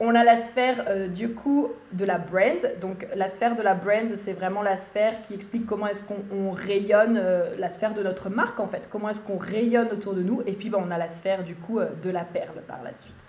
[0.00, 2.70] On a la sphère euh, du coup de la brand.
[2.80, 6.52] Donc la sphère de la brand, c'est vraiment la sphère qui explique comment est-ce qu'on
[6.52, 10.22] rayonne, euh, la sphère de notre marque en fait, comment est-ce qu'on rayonne autour de
[10.22, 10.42] nous.
[10.46, 13.27] Et puis bah, on a la sphère du coup de la perle par la suite.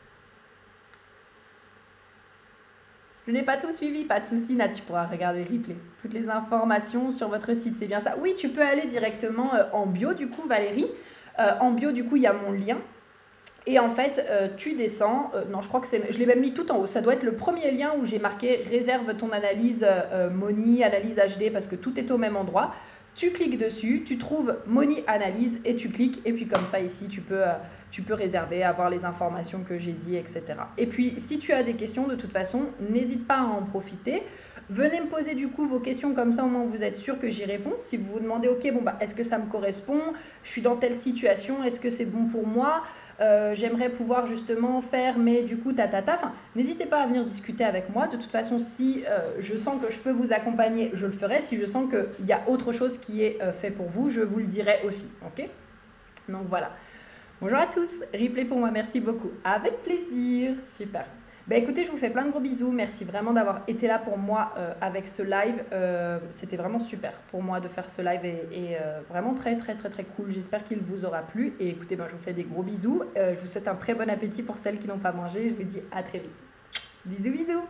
[3.30, 5.75] Je n'ai pas tout suivi, pas de souci, Nat, tu pourras regarder le replay.
[6.01, 8.15] Toutes les informations sur votre site, c'est bien ça.
[8.19, 10.88] Oui, tu peux aller directement euh, en bio, du coup, Valérie.
[11.38, 12.80] Euh, en bio, du coup, il y a mon lien.
[13.67, 15.32] Et en fait, euh, tu descends.
[15.51, 16.11] non, je crois que c'est.
[16.11, 16.88] Je l'ai même mis tout en haut.
[16.88, 19.86] Ça doit être le premier lien où j'ai marqué réserve ton analyse
[20.34, 22.73] Moni, analyse HD, parce que tout est au même endroit.
[23.20, 26.22] Tu cliques dessus, tu trouves Moni Analyse et tu cliques.
[26.24, 27.43] Et puis comme ça, ici, tu peux
[28.07, 30.53] peux réserver, avoir les informations que j'ai dit, etc.
[30.78, 34.24] Et puis, si tu as des questions, de toute façon, n'hésite pas à en profiter.
[34.70, 37.30] Venez me poser du coup vos questions comme ça au moins vous êtes sûr que
[37.30, 37.76] j'y réponds.
[37.82, 39.99] Si vous vous demandez, ok, bon bah est-ce que ça me correspond?
[40.45, 42.84] Je suis dans telle situation, est-ce que c'est bon pour moi?
[43.22, 46.03] Euh, J'aimerais pouvoir justement faire, mais du coup, ta ta
[46.55, 48.07] n'hésitez pas à venir discuter avec moi.
[48.07, 51.41] De toute façon, si euh, je sens que je peux vous accompagner, je le ferai.
[51.41, 54.22] Si je sens qu'il y a autre chose qui est euh, fait pour vous, je
[54.22, 55.11] vous le dirai aussi.
[55.26, 55.47] Ok?
[56.28, 56.72] Donc voilà.
[57.41, 59.32] Bonjour à tous, replay pour moi, merci beaucoup.
[59.45, 61.05] Avec plaisir, super.
[61.50, 62.72] Bah écoutez, je vous fais plein de gros bisous.
[62.72, 65.64] Merci vraiment d'avoir été là pour moi euh, avec ce live.
[65.74, 69.74] Euh, c'était vraiment super pour moi de faire ce live et, euh, vraiment très très
[69.74, 70.32] très très cool.
[70.32, 71.56] J'espère qu'il vous aura plu.
[71.60, 73.02] Et écoutez, ben, je vous fais des gros bisous.
[73.16, 75.50] je vous souhaite un très bon appétit pour celles qui n'ont pas mangé.
[75.50, 76.30] Je vous dis à très vite.
[77.04, 77.64] Bisous bisous